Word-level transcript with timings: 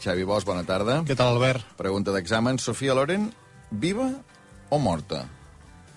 Xavi 0.00 0.24
Bosch, 0.24 0.48
bona 0.48 0.64
tarda. 0.64 1.02
Què 1.04 1.16
tal, 1.18 1.34
Albert? 1.36 1.76
Pregunta 1.76 2.14
d'examen. 2.14 2.58
Sofia 2.58 2.96
Loren, 2.96 3.28
viva 3.70 4.08
o 4.70 4.78
morta? 4.80 5.26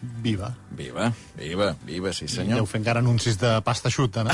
Viva. 0.03 0.49
Viva, 0.75 1.13
viva, 1.37 1.69
viva, 1.87 2.11
sí 2.11 2.25
Deu 2.25 2.33
senyor. 2.33 2.65
fer 2.67 2.81
encara 2.81 2.99
anuncis 2.99 3.37
de 3.39 3.53
pasta 3.63 3.87
xuta, 3.93 4.25
no? 4.27 4.33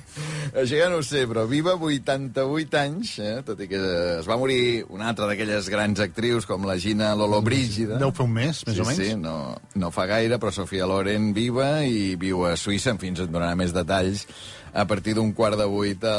Això 0.62 0.78
ja 0.78 0.86
no 0.88 1.02
ho 1.02 1.04
sé, 1.04 1.26
però 1.28 1.44
viva 1.50 1.74
88 1.76 2.78
anys, 2.80 3.10
eh? 3.20 3.34
tot 3.44 3.60
i 3.60 3.68
que 3.68 3.80
es 4.22 4.28
va 4.30 4.38
morir 4.40 4.86
una 4.88 5.10
altra 5.12 5.28
d'aquelles 5.28 5.68
grans 5.68 6.00
actrius 6.00 6.48
com 6.48 6.64
la 6.64 6.78
Gina 6.80 7.10
Lollobrigida. 7.18 8.00
Deu 8.00 8.14
fer 8.16 8.24
un 8.24 8.32
mes, 8.38 8.62
més 8.64 8.78
sí, 8.78 8.80
o 8.80 8.88
menys. 8.88 9.02
Sí, 9.02 9.18
no, 9.20 9.36
no 9.76 9.92
fa 9.92 10.08
gaire, 10.08 10.40
però 10.40 10.54
Sofia 10.54 10.88
Loren 10.88 11.34
viva 11.36 11.82
i 11.84 12.14
viu 12.16 12.46
a 12.48 12.56
Suïssa, 12.56 12.96
en 12.96 13.02
fi, 13.02 13.12
ens 13.12 13.26
en 13.26 13.32
donarà 13.34 13.52
més 13.58 13.76
detalls 13.76 14.24
a 14.74 14.86
partir 14.86 15.14
d'un 15.14 15.32
quart 15.36 15.58
de 15.60 15.66
vuit 15.68 16.02
a 16.04 16.14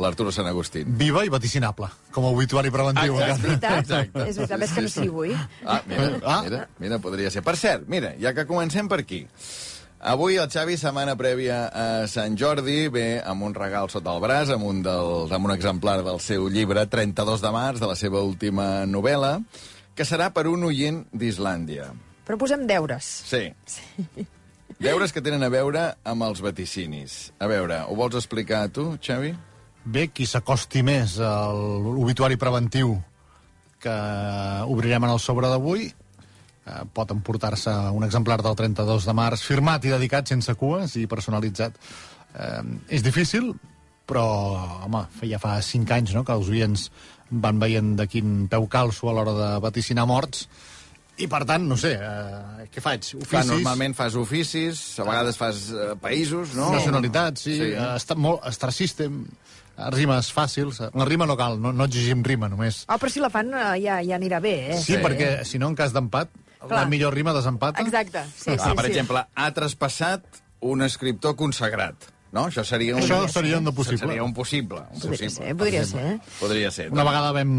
l'Arturo 0.00 0.32
Sant 0.32 0.46
Agustín. 0.50 0.90
Viva 0.98 1.24
i 1.24 1.30
vaticinable, 1.32 1.88
com 2.12 2.26
a 2.28 2.32
obituari 2.34 2.70
preventiu. 2.70 3.16
Exacte. 3.20 3.32
És 3.32 3.42
veritat, 3.42 3.78
Exacte. 3.80 4.26
és 4.28 4.36
veritat, 4.36 4.60
ves 4.60 4.72
que 4.76 4.82
no 4.84 4.88
sigui 4.92 5.08
avui. 5.08 5.32
Ah, 5.64 5.80
mira, 5.86 6.08
Ah. 6.24 6.42
mira, 6.44 6.68
mira, 6.78 6.98
podria 6.98 7.30
ser. 7.30 7.42
Per 7.42 7.56
cert, 7.56 7.86
mira, 7.88 8.14
ja 8.20 8.34
que 8.34 8.46
comencem 8.46 8.88
per 8.88 9.00
aquí. 9.00 9.26
Avui 10.00 10.36
el 10.38 10.46
Xavi, 10.48 10.76
setmana 10.78 11.16
prèvia 11.18 11.66
a 11.74 12.06
Sant 12.06 12.36
Jordi, 12.38 12.86
ve 12.88 13.20
amb 13.24 13.42
un 13.42 13.54
regal 13.54 13.88
sota 13.90 14.12
el 14.14 14.20
braç, 14.22 14.52
amb 14.54 14.62
un, 14.64 14.82
dels, 14.82 15.32
amb 15.32 15.44
un 15.48 15.50
exemplar 15.56 16.04
del 16.04 16.20
seu 16.20 16.46
llibre 16.48 16.86
32 16.86 17.40
de 17.42 17.50
març, 17.50 17.80
de 17.80 17.86
la 17.90 17.96
seva 17.96 18.20
última 18.22 18.84
novel·la, 18.86 19.40
que 19.96 20.04
serà 20.06 20.30
per 20.32 20.46
un 20.46 20.62
oient 20.68 21.04
d'Islàndia. 21.10 21.88
Però 22.28 22.36
posem 22.38 22.66
deures. 22.68 23.04
Sí. 23.26 23.48
sí. 23.66 24.26
Deures 24.78 25.10
que 25.10 25.18
tenen 25.18 25.42
a 25.42 25.50
veure 25.50 25.80
amb 26.06 26.22
els 26.22 26.38
vaticinis. 26.38 27.32
A 27.42 27.48
veure, 27.50 27.80
ho 27.90 27.96
vols 27.98 28.14
explicar 28.20 28.68
tu, 28.70 28.92
Xavi? 29.02 29.32
Bé, 29.82 30.04
qui 30.14 30.26
s'acosti 30.26 30.84
més 30.86 31.16
a 31.18 31.50
l'obituari 31.50 32.38
preventiu 32.38 32.92
que 33.82 33.96
obrirem 34.70 35.06
en 35.06 35.14
el 35.16 35.18
sobre 35.22 35.50
d'avui 35.50 35.88
eh, 35.88 36.84
pot 36.94 37.10
emportar-se 37.10 37.74
un 37.94 38.06
exemplar 38.06 38.38
del 38.46 38.54
32 38.58 39.08
de 39.08 39.16
març 39.18 39.42
firmat 39.48 39.82
i 39.82 39.94
dedicat 39.96 40.30
sense 40.30 40.54
cues 40.60 40.94
i 40.94 41.08
personalitzat. 41.10 41.74
Eh, 42.38 42.62
és 43.00 43.02
difícil, 43.02 43.50
però, 44.06 44.24
home, 44.86 45.02
ja 45.26 45.42
fa 45.42 45.58
5 45.58 45.94
anys 45.98 46.14
no, 46.14 46.22
que 46.22 46.38
els 46.38 46.54
oients 46.54 46.88
van 47.30 47.58
veient 47.58 47.96
de 47.98 48.06
quin 48.06 48.44
peu 48.46 48.70
calço 48.70 49.10
a 49.10 49.18
l'hora 49.18 49.34
de 49.42 49.54
vaticinar 49.66 50.06
morts, 50.06 50.46
i 51.18 51.26
per 51.30 51.42
tant, 51.48 51.64
no 51.68 51.76
sé, 51.76 51.92
eh, 51.98 52.66
què 52.72 52.82
faig? 52.84 53.02
Clar, 53.10 53.22
Oficis, 53.26 53.50
normalment 53.50 53.94
fas 53.98 54.14
oficis, 54.18 54.80
a 55.00 55.06
vegades 55.08 55.36
fas 55.40 55.68
eh, 55.72 55.92
països, 56.00 56.54
no? 56.54 56.70
nacionalitats, 56.74 57.42
sí, 57.42 57.56
Sí. 57.56 57.62
sí. 57.64 57.72
Uh, 57.74 57.94
està 57.98 58.14
molt, 58.16 58.44
Star 58.54 58.72
System, 58.72 59.24
eh, 59.76 59.88
rimes 59.94 60.32
fàcils. 60.34 60.80
La 60.94 61.04
rima 61.08 61.26
no 61.26 61.36
cal, 61.36 61.58
no, 61.60 61.72
no 61.72 61.84
exigim 61.88 62.22
rima, 62.24 62.48
només. 62.48 62.84
Oh, 62.88 62.98
però 62.98 63.10
si 63.10 63.20
la 63.20 63.30
fan 63.30 63.50
eh, 63.54 63.80
ja, 63.82 64.00
ja 64.02 64.16
anirà 64.18 64.40
bé, 64.40 64.54
eh? 64.74 64.78
Sí, 64.82 64.96
perquè 65.02 65.44
si 65.44 65.58
no, 65.58 65.68
en 65.72 65.74
cas 65.78 65.92
d'empat, 65.96 66.30
la 66.62 66.68
Clar. 66.68 66.84
millor 66.90 67.14
rima 67.14 67.32
desempata. 67.34 67.80
Exacte, 67.82 68.24
sí, 68.36 68.50
Ah, 68.54 68.58
sí, 68.68 68.74
per 68.74 68.84
sí. 68.86 68.90
exemple, 68.92 69.24
ha 69.34 69.50
traspassat 69.54 70.24
un 70.60 70.82
escriptor 70.82 71.36
consagrat. 71.38 71.94
No? 72.30 72.44
Això 72.50 72.60
seria 72.66 72.94
un... 72.94 73.00
Això 73.00 73.22
seria 73.32 73.56
un 73.56 73.70
possible. 73.72 73.98
Seria 74.02 74.24
un 74.24 74.34
possible. 74.36 74.82
Un 74.92 75.00
Podria 75.00 75.28
possible. 75.28 75.30
ser, 75.32 75.54
podria 75.56 75.84
ser. 75.88 76.08
Podria 76.38 76.70
ser. 76.74 76.86
Una 76.92 77.04
vegada 77.08 77.30
vam, 77.32 77.52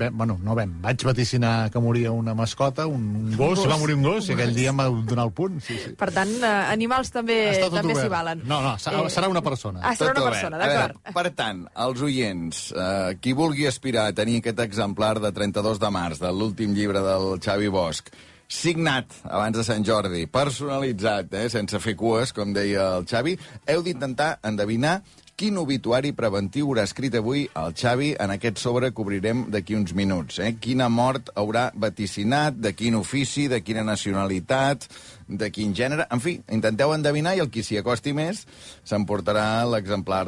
vam... 0.00 0.16
Bueno, 0.18 0.36
no 0.42 0.56
vam. 0.58 0.72
Vaig 0.82 1.04
vaticinar 1.06 1.70
que 1.70 1.82
moria 1.82 2.10
una 2.10 2.34
mascota, 2.34 2.88
un, 2.90 3.04
un 3.20 3.36
gos, 3.36 3.60
gos. 3.60 3.68
va 3.70 3.78
morir 3.78 3.94
un 3.94 4.02
gos, 4.08 4.26
i 4.28 4.34
aquell 4.34 4.54
dia 4.56 4.72
em 4.74 4.80
va 4.82 4.88
donar 4.90 5.28
el 5.28 5.34
punt. 5.36 5.60
Sí, 5.62 5.78
sí. 5.78 5.92
Per 6.00 6.10
tant, 6.16 6.32
eh, 6.40 6.50
animals 6.72 7.12
també 7.14 7.38
també 7.70 7.94
s'hi 7.94 8.10
valen. 8.10 8.42
No, 8.50 8.58
no, 8.64 8.74
serà, 8.82 9.04
serà 9.12 9.30
una 9.30 9.44
persona. 9.46 9.84
Ah, 9.84 9.94
serà 9.94 10.14
Tot 10.16 10.24
una 10.24 10.32
persona, 10.34 10.58
d'acord. 10.60 10.98
Per 11.14 11.26
tant, 11.38 11.62
els 11.86 12.02
oients, 12.06 12.64
eh, 12.74 13.14
qui 13.22 13.36
vulgui 13.38 13.68
aspirar 13.70 14.08
a 14.10 14.16
tenir 14.16 14.40
aquest 14.42 14.64
exemplar 14.66 15.14
de 15.22 15.30
32 15.36 15.78
de 15.78 15.92
març 15.94 16.18
de 16.22 16.34
l'últim 16.34 16.74
llibre 16.74 17.02
del 17.04 17.38
Xavi 17.38 17.70
Bosch, 17.70 18.10
signat 18.50 19.14
abans 19.30 19.56
de 19.56 19.64
Sant 19.64 19.86
Jordi, 19.86 20.26
personalitzat, 20.26 21.32
eh, 21.38 21.48
sense 21.48 21.78
fer 21.78 21.94
cues, 21.96 22.34
com 22.34 22.52
deia 22.52 22.96
el 22.98 23.06
Xavi, 23.06 23.38
heu 23.70 23.82
d'intentar 23.86 24.40
endevinar 24.42 24.98
quin 25.40 25.56
obituari 25.56 26.10
preventiu 26.12 26.66
haurà 26.68 26.82
escrit 26.84 27.14
avui 27.16 27.46
el 27.56 27.72
Xavi 27.72 28.10
en 28.20 28.34
aquest 28.34 28.58
sobre 28.60 28.90
que 28.92 29.00
obrirem 29.00 29.46
d'aquí 29.48 29.72
uns 29.78 29.94
minuts. 29.96 30.36
Eh? 30.44 30.50
Quina 30.60 30.90
mort 30.92 31.30
haurà 31.32 31.70
vaticinat, 31.72 32.58
de 32.60 32.74
quin 32.76 32.98
ofici, 32.98 33.46
de 33.48 33.62
quina 33.64 33.80
nacionalitat, 33.86 34.84
de 35.30 35.50
quin 35.54 35.74
gènere... 35.76 36.06
En 36.10 36.22
fi, 36.22 36.36
intenteu 36.50 36.94
endevinar 36.94 37.36
i 37.36 37.42
el 37.44 37.50
qui 37.52 37.64
s'hi 37.66 37.78
acosti 37.80 38.14
més 38.16 38.44
s'emportarà 38.86 39.64
l'exemplar 39.70 40.24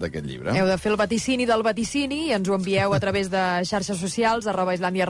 d'aquest 0.00 0.26
llibre. 0.26 0.54
Heu 0.56 0.68
de 0.68 0.78
fer 0.80 0.92
el 0.92 1.00
vaticini 1.00 1.48
del 1.48 1.64
vaticini 1.66 2.26
i 2.28 2.34
ens 2.36 2.48
ho 2.48 2.58
envieu 2.58 2.94
a 2.94 3.00
través 3.02 3.30
de 3.32 3.44
xarxes 3.68 4.00
socials, 4.00 4.48
arroba 4.50 4.76
islàndia 4.76 5.08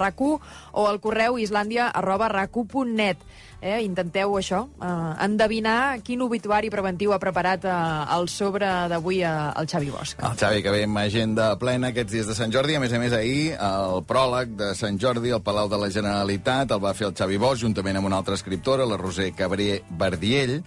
o 0.72 0.86
al 0.86 1.00
correu 1.00 1.38
islàndia 1.38 1.88
arroba 1.88 2.28
rac1.net. 2.28 3.18
Eh, 3.64 3.80
intenteu 3.80 4.34
això, 4.36 4.58
eh, 4.76 4.86
endevinar 5.24 6.02
quin 6.04 6.20
obituari 6.20 6.68
preventiu 6.68 7.14
ha 7.14 7.18
preparat 7.18 7.64
eh, 7.64 7.76
el 8.12 8.28
sobre 8.28 8.68
d'avui 8.92 9.22
eh, 9.24 9.30
el 9.56 9.68
Xavi 9.70 9.88
Bosch. 9.88 10.18
El 10.20 10.36
Xavi, 10.36 10.60
que 10.60 10.74
ve 10.74 10.82
amb 10.84 11.00
agenda 11.00 11.46
plena 11.56 11.88
aquests 11.88 12.12
dies 12.12 12.28
de 12.28 12.36
Sant 12.36 12.52
Jordi. 12.52 12.76
A 12.76 12.82
més 12.82 12.92
a 12.92 13.00
més, 13.00 13.16
ahir, 13.16 13.54
el 13.56 14.04
pròleg 14.04 14.52
de 14.58 14.74
Sant 14.76 15.00
Jordi 15.00 15.32
al 15.32 15.40
Palau 15.40 15.70
de 15.72 15.80
la 15.80 15.88
Generalitat 15.88 16.76
el 16.76 16.82
va 16.84 16.92
fer 16.92 17.08
el 17.08 17.14
Xavi 17.16 17.40
Bosch, 17.40 17.62
juntament 17.64 17.96
amb 17.96 18.10
una 18.10 18.20
altra 18.20 18.36
escriptora, 18.36 18.84
la 18.84 19.00
Roser 19.00 19.23
Cabré 19.32 19.82
Verdiell, 19.90 20.60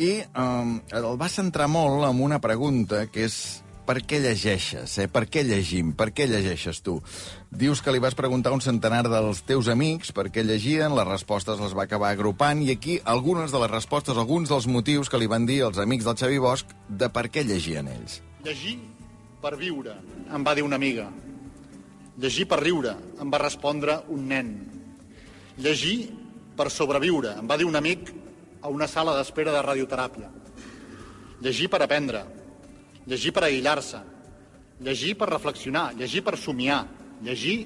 i 0.00 0.12
um, 0.38 0.78
el 0.96 1.10
va 1.20 1.28
centrar 1.28 1.66
molt 1.68 2.06
en 2.08 2.22
una 2.24 2.38
pregunta, 2.40 3.04
que 3.10 3.26
és 3.26 3.36
per 3.90 3.98
què 4.06 4.20
llegeixes, 4.22 4.92
eh? 5.02 5.08
Per 5.10 5.24
què 5.26 5.42
llegim? 5.42 5.90
Per 5.98 6.12
què 6.14 6.28
llegeixes 6.30 6.78
tu? 6.86 7.00
Dius 7.50 7.80
que 7.82 7.90
li 7.90 7.98
vas 8.02 8.14
preguntar 8.14 8.52
a 8.52 8.54
un 8.54 8.62
centenar 8.62 9.02
dels 9.08 9.42
teus 9.48 9.66
amics 9.72 10.12
per 10.14 10.28
què 10.30 10.44
llegien, 10.46 10.94
les 10.94 11.08
respostes 11.08 11.58
les 11.58 11.74
va 11.74 11.88
acabar 11.88 12.12
agrupant, 12.14 12.62
i 12.62 12.70
aquí 12.76 13.00
algunes 13.02 13.50
de 13.50 13.62
les 13.64 13.72
respostes, 13.72 14.14
alguns 14.16 14.52
dels 14.52 14.68
motius 14.70 15.10
que 15.10 15.18
li 15.18 15.26
van 15.30 15.48
dir 15.48 15.64
els 15.66 15.82
amics 15.82 16.06
del 16.06 16.18
Xavi 16.22 16.38
Bosch 16.38 16.76
de 16.86 17.10
per 17.10 17.26
què 17.34 17.42
llegien 17.42 17.90
ells. 17.90 18.20
Llegir 18.46 18.78
per 19.42 19.56
viure, 19.58 19.96
em 20.30 20.46
va 20.46 20.54
dir 20.54 20.62
una 20.62 20.78
amiga. 20.78 21.08
Llegir 22.20 22.46
per 22.46 22.60
riure, 22.62 22.94
em 23.18 23.32
va 23.32 23.42
respondre 23.42 23.98
un 24.12 24.28
nen. 24.30 24.54
Llegir 25.58 26.12
per 26.60 26.68
sobreviure, 26.68 27.38
em 27.40 27.48
va 27.48 27.56
dir 27.56 27.64
un 27.64 27.78
amic 27.78 28.10
a 28.60 28.68
una 28.68 28.88
sala 28.90 29.14
d'espera 29.16 29.54
de 29.54 29.62
radioteràpia. 29.64 30.28
Llegir 31.40 31.70
per 31.72 31.80
aprendre, 31.80 32.20
llegir 33.08 33.32
per 33.32 33.46
aïllar-se, 33.46 34.00
llegir 34.84 35.14
per 35.16 35.30
reflexionar, 35.30 35.94
llegir 35.96 36.20
per 36.26 36.36
somiar, 36.36 36.82
llegir 37.24 37.62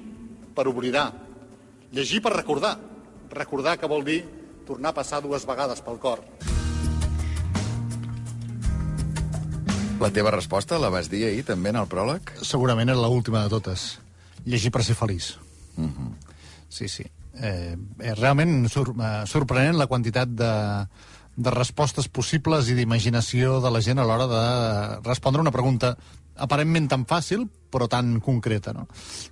per 0.55 0.69
oblidar, 0.71 1.09
llegir 1.91 2.23
per 2.23 2.37
recordar. 2.37 2.77
Recordar 3.35 3.75
que 3.81 3.91
vol 3.91 4.05
dir 4.07 4.21
tornar 4.69 4.93
a 4.93 4.99
passar 5.01 5.19
dues 5.25 5.47
vegades 5.49 5.83
pel 5.83 5.99
cor. 5.99 6.23
La 9.99 10.13
teva 10.15 10.31
resposta 10.35 10.79
la 10.79 10.93
vas 10.93 11.11
dir 11.11 11.25
ahir 11.27 11.43
també 11.49 11.75
en 11.75 11.81
el 11.83 11.91
pròleg? 11.91 12.37
Segurament 12.47 12.95
era 12.95 13.01
l'última 13.01 13.43
de 13.43 13.57
totes. 13.57 13.99
Llegir 14.45 14.71
per 14.71 14.85
ser 14.87 14.95
feliç. 14.95 15.35
Mhm. 15.75 16.15
Sí, 16.69 16.87
sí. 16.89 17.11
Eh, 17.35 17.75
és 17.99 18.19
realment 18.19 18.69
sor 18.71 18.93
eh, 18.95 19.25
sorprenent 19.27 19.79
la 19.79 19.89
quantitat 19.91 20.31
de, 20.39 20.53
de 21.35 21.55
respostes 21.55 22.07
possibles 22.07 22.69
i 22.71 22.77
d'imaginació 22.79 23.59
de 23.65 23.73
la 23.75 23.83
gent 23.83 23.99
a 23.99 24.07
l'hora 24.07 24.29
de 24.31 24.45
respondre 25.09 25.43
una 25.43 25.55
pregunta 25.55 25.97
aparentment 26.37 26.89
tan 26.91 27.05
fàcil, 27.07 27.47
però 27.71 27.89
tan 27.91 28.19
concreta. 28.23 28.73
No? 28.75 28.87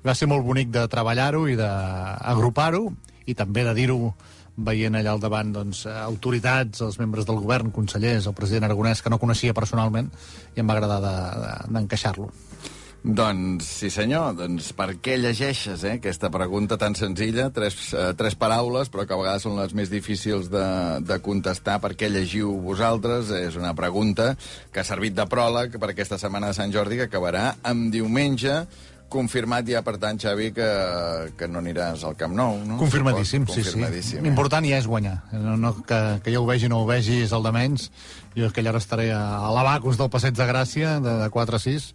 Va 0.06 0.14
ser 0.18 0.28
molt 0.30 0.44
bonic 0.46 0.70
de 0.74 0.86
treballar-ho 0.90 1.46
i 1.50 1.56
d'agrupar-ho, 1.58 2.88
i 3.26 3.34
també 3.38 3.66
de 3.66 3.74
dir-ho 3.78 4.12
veient 4.56 4.98
allà 4.98 5.14
al 5.14 5.20
davant 5.22 5.52
doncs, 5.54 5.86
autoritats, 5.86 6.82
els 6.84 6.98
membres 7.00 7.26
del 7.26 7.40
govern, 7.40 7.70
consellers, 7.72 8.26
el 8.26 8.36
president 8.36 8.68
Aragonès, 8.68 9.02
que 9.02 9.10
no 9.10 9.20
coneixia 9.22 9.54
personalment, 9.56 10.10
i 10.54 10.60
em 10.60 10.68
va 10.68 10.76
agradar 10.76 11.00
d'encaixar-lo. 11.70 12.28
De, 12.28 12.36
de, 12.36 12.51
Doncs, 13.02 13.66
sí 13.80 13.88
senyor, 13.90 14.36
doncs 14.38 14.68
per 14.78 14.92
què 15.02 15.16
llegeixes, 15.18 15.82
eh? 15.82 15.96
Aquesta 15.98 16.28
pregunta 16.30 16.76
tan 16.78 16.94
senzilla, 16.94 17.48
tres, 17.50 17.74
eh, 17.98 18.12
tres 18.14 18.36
paraules, 18.38 18.92
però 18.94 19.02
que 19.02 19.16
a 19.16 19.18
vegades 19.18 19.42
són 19.42 19.56
les 19.58 19.74
més 19.74 19.90
difícils 19.90 20.46
de, 20.52 20.66
de 21.02 21.18
contestar. 21.18 21.80
Per 21.82 21.96
què 21.98 22.06
llegiu 22.06 22.54
vosaltres? 22.62 23.34
És 23.34 23.58
una 23.58 23.74
pregunta 23.74 24.36
que 24.70 24.84
ha 24.84 24.86
servit 24.86 25.18
de 25.18 25.26
pròleg 25.26 25.74
per 25.82 25.90
aquesta 25.90 26.20
setmana 26.22 26.52
de 26.52 26.58
Sant 26.60 26.70
Jordi, 26.70 27.00
que 27.00 27.10
acabarà 27.10 27.56
amb 27.66 27.90
diumenge, 27.90 28.60
confirmat 29.12 29.66
ja, 29.68 29.82
per 29.84 29.98
tant, 30.00 30.22
Xavi, 30.22 30.52
que, 30.56 30.70
que 31.36 31.50
no 31.50 31.60
aniràs 31.60 32.06
al 32.06 32.14
Camp 32.16 32.38
Nou, 32.38 32.62
no? 32.64 32.78
Confirmadíssim, 32.80 33.44
sí, 33.50 33.60
sí. 33.60 33.72
Confirmadíssim, 33.72 34.22
eh? 34.22 34.26
L'important 34.30 34.64
ja 34.70 34.78
és 34.78 34.88
guanyar. 34.88 35.18
No, 35.34 35.58
no, 35.60 35.74
que, 35.82 36.00
que 36.24 36.32
jo 36.32 36.46
ho 36.46 36.48
vegi 36.48 36.70
o 36.70 36.72
no 36.72 36.84
ho 36.84 36.88
vegi 36.88 37.18
és 37.26 37.34
el 37.34 37.44
de 37.44 37.52
menys. 37.58 37.90
Jo 38.38 38.48
aquella 38.48 38.72
hora 38.72 38.80
estaré 38.80 39.10
a, 39.12 39.22
a 39.42 39.50
l'abacus 39.58 39.98
del 40.00 40.10
Passeig 40.12 40.38
de 40.38 40.46
Gràcia, 40.48 41.00
de, 41.02 41.18
de 41.26 41.32
4 41.34 41.58
a 41.58 41.66
6, 41.66 41.94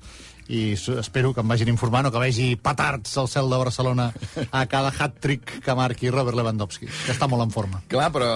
i 0.50 0.74
espero 1.00 1.34
que 1.36 1.42
em 1.44 1.48
vagin 1.52 1.68
informant 1.68 2.08
o 2.08 2.12
que 2.12 2.22
vegi 2.22 2.46
petards 2.56 3.18
al 3.20 3.28
cel 3.28 3.50
de 3.52 3.58
Barcelona 3.60 4.06
a 4.52 4.62
cada 4.72 4.94
hat-trick 4.96 5.58
que 5.66 5.76
marqui 5.76 6.10
Robert 6.10 6.38
Lewandowski, 6.40 6.88
que 6.88 7.12
està 7.12 7.28
molt 7.28 7.44
en 7.44 7.52
forma. 7.52 7.82
Clar, 7.92 8.08
però 8.16 8.30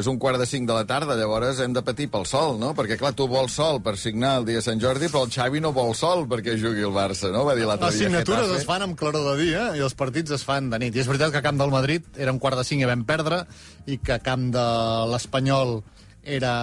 és 0.00 0.08
un 0.08 0.16
quart 0.18 0.40
de 0.40 0.46
cinc 0.48 0.66
de 0.68 0.76
la 0.78 0.86
tarda, 0.88 1.16
llavors 1.20 1.60
hem 1.60 1.74
de 1.76 1.82
patir 1.84 2.08
pel 2.10 2.24
sol, 2.26 2.56
no? 2.60 2.72
Perquè, 2.78 2.96
clar, 3.00 3.12
tu 3.18 3.28
vols 3.28 3.52
sol 3.52 3.82
per 3.84 3.96
signar 4.00 4.38
el 4.40 4.48
dia 4.48 4.62
de 4.62 4.64
Sant 4.64 4.80
Jordi, 4.80 5.10
però 5.12 5.26
el 5.26 5.34
Xavi 5.34 5.60
no 5.60 5.74
vol 5.76 5.92
sol 5.98 6.24
perquè 6.30 6.56
jugui 6.60 6.80
el 6.86 6.96
Barça, 6.96 7.28
no? 7.34 7.44
Va 7.44 7.54
dir 7.58 7.68
l'altre 7.68 7.90
Les 7.90 7.98
dia. 7.98 8.08
signatures 8.08 8.46
Getafe. 8.48 8.60
es 8.62 8.66
fan 8.72 8.82
amb 8.88 8.96
claror 8.98 9.28
de 9.36 9.44
dia 9.44 9.68
i 9.76 9.84
els 9.84 9.94
partits 9.94 10.30
es 10.38 10.44
fan 10.48 10.70
de 10.72 10.78
nit. 10.80 10.96
I 10.96 11.04
és 11.04 11.08
veritat 11.12 11.30
que 11.32 11.42
a 11.42 11.44
camp 11.44 11.60
del 11.60 11.70
Madrid 11.76 12.04
era 12.16 12.32
un 12.32 12.38
quart 12.40 12.56
de 12.56 12.64
cinc 12.64 12.82
i 12.82 12.88
vam 12.88 13.04
perdre, 13.04 13.44
i 13.86 13.98
que 14.00 14.16
a 14.16 14.22
camp 14.24 14.48
de 14.54 14.64
l'Espanyol 15.12 15.82
era... 16.22 16.54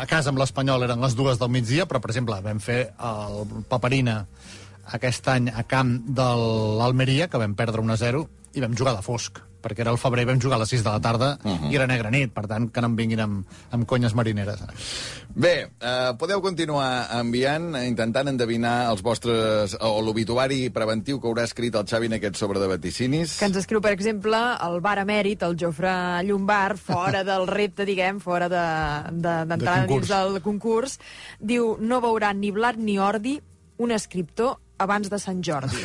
a 0.00 0.04
casa 0.10 0.32
amb 0.32 0.40
l'Espanyol 0.40 0.86
eren 0.86 1.02
les 1.02 1.16
dues 1.18 1.40
del 1.40 1.52
migdia, 1.52 1.86
però, 1.86 2.00
per 2.00 2.12
exemple, 2.12 2.38
vam 2.44 2.62
fer 2.62 2.80
el 2.96 3.42
Paperina 3.68 4.22
aquest 4.96 5.26
any 5.28 5.50
a 5.50 5.64
camp 5.66 5.98
de 6.06 6.26
l'Almeria, 6.78 7.26
que 7.28 7.40
vam 7.42 7.56
perdre 7.58 7.82
1-0, 7.82 8.24
i 8.56 8.62
vam 8.64 8.76
jugar 8.78 8.96
de 8.96 9.04
fosc 9.04 9.42
perquè 9.66 9.82
era 9.82 9.94
el 9.94 10.00
febrer 10.00 10.22
i 10.22 10.30
vam 10.30 10.40
jugar 10.42 10.60
a 10.60 10.62
les 10.62 10.72
6 10.76 10.84
de 10.86 10.92
la 10.92 11.02
tarda 11.02 11.32
uh 11.42 11.50
-huh. 11.50 11.70
i 11.72 11.76
era 11.76 11.86
negra 11.90 12.10
nit, 12.10 12.32
per 12.32 12.46
tant, 12.46 12.70
que 12.70 12.80
no 12.80 12.86
em 12.92 12.96
vinguin 12.96 13.20
amb, 13.20 13.46
amb 13.70 13.86
conyes 13.86 14.14
marineres. 14.14 14.62
Bé, 15.34 15.68
eh, 15.80 16.12
podeu 16.18 16.40
continuar 16.40 17.08
enviant, 17.18 17.74
intentant 17.84 18.28
endevinar 18.28 18.90
els 18.90 19.02
vostres... 19.02 19.76
o 19.80 20.00
l'obituari 20.00 20.70
preventiu 20.70 21.20
que 21.20 21.28
haurà 21.28 21.44
escrit 21.44 21.74
el 21.74 21.86
Xavi 21.86 22.06
en 22.06 22.14
aquest 22.14 22.36
sobre 22.36 22.60
de 22.60 22.66
vaticinis. 22.66 23.38
Que 23.38 23.46
ens 23.46 23.56
escriu, 23.56 23.80
per 23.80 23.92
exemple, 23.92 24.36
el 24.36 24.80
bar 24.80 24.98
emèrit, 24.98 25.42
el 25.42 25.56
Jofre 25.58 26.22
Llombard, 26.22 26.78
fora 26.78 27.24
del 27.24 27.46
repte, 27.46 27.84
diguem, 27.84 28.20
fora 28.20 28.48
d'entrar 28.48 29.44
de, 29.44 29.56
de, 29.56 29.56
De 29.56 29.86
concurs. 29.86 29.88
dins 29.88 30.08
del 30.08 30.42
concurs. 30.42 30.98
Diu, 31.40 31.76
no 31.80 32.00
veurà 32.00 32.32
ni 32.32 32.50
blat 32.50 32.76
ni 32.76 32.98
ordi 32.98 33.40
un 33.78 33.92
escriptor 33.92 34.56
abans 34.78 35.08
de 35.10 35.18
Sant 35.20 35.40
Jordi. 35.44 35.80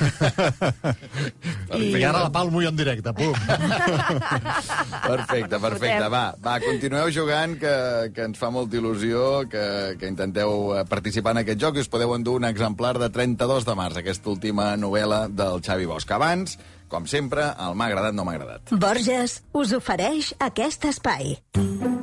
I, 1.77 1.91
I 1.95 2.03
ara 2.03 2.25
la 2.25 2.31
palmo 2.33 2.61
jo 2.63 2.71
en 2.71 2.77
directe, 2.79 3.13
pum. 3.15 3.35
Perfecte, 5.11 5.59
perfecte. 5.59 6.09
Va, 6.11 6.23
va, 6.43 6.57
continueu 6.63 7.11
jugant, 7.13 7.55
que, 7.59 7.73
que 8.15 8.25
ens 8.27 8.39
fa 8.39 8.51
molta 8.53 8.77
il·lusió 8.79 9.45
que, 9.51 9.63
que 9.99 10.09
intenteu 10.11 10.73
eh, 10.75 10.83
participar 10.89 11.35
en 11.35 11.43
aquest 11.43 11.61
joc 11.61 11.79
i 11.79 11.83
us 11.85 11.91
podeu 11.91 12.15
endur 12.15 12.37
un 12.41 12.47
exemplar 12.49 12.97
de 12.99 13.09
32 13.13 13.67
de 13.67 13.77
març, 13.79 14.01
aquesta 14.01 14.31
última 14.33 14.73
novel·la 14.79 15.25
del 15.31 15.63
Xavi 15.65 15.89
Bosch. 15.89 16.11
Abans, 16.11 16.57
com 16.91 17.07
sempre, 17.07 17.47
el 17.63 17.77
m'ha 17.79 17.87
agradat, 17.91 18.15
no 18.15 18.27
m'ha 18.27 18.35
agradat. 18.35 18.75
Borges 18.75 19.39
us 19.55 19.75
ofereix 19.77 20.33
aquest 20.51 20.89
espai. 20.91 21.37
M'ha 21.55 22.00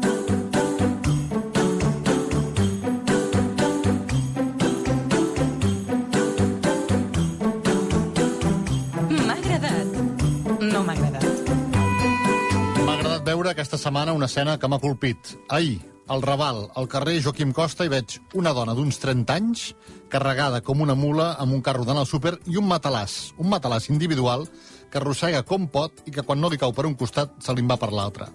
setmana 13.98 14.14
una 14.14 14.26
escena 14.26 14.58
que 14.62 14.68
m'ha 14.68 14.78
colpit. 14.78 15.18
Ahir, 15.48 15.80
al 16.06 16.22
Raval, 16.22 16.68
al 16.76 16.86
carrer 16.86 17.16
Joaquim 17.20 17.50
Costa, 17.52 17.82
hi 17.82 17.90
veig 17.90 18.20
una 18.38 18.52
dona 18.54 18.76
d'uns 18.78 18.94
30 19.02 19.34
anys 19.34 19.62
carregada 20.08 20.60
com 20.62 20.84
una 20.84 20.94
mula 20.94 21.32
amb 21.42 21.56
un 21.56 21.62
carro 21.66 21.82
d'anar 21.82 22.04
al 22.04 22.06
súper 22.06 22.36
i 22.46 22.54
un 22.60 22.68
matalàs, 22.70 23.32
un 23.42 23.48
matalàs 23.50 23.88
individual 23.90 24.46
que 24.92 25.00
arrossega 25.00 25.42
com 25.42 25.66
pot 25.66 26.04
i 26.06 26.14
que 26.14 26.22
quan 26.22 26.38
no 26.38 26.46
li 26.46 26.60
cau 26.62 26.70
per 26.76 26.84
un 26.86 26.94
costat 26.94 27.32
se 27.42 27.54
li 27.58 27.64
va 27.66 27.74
per 27.76 27.88
l'altre. 27.90 28.28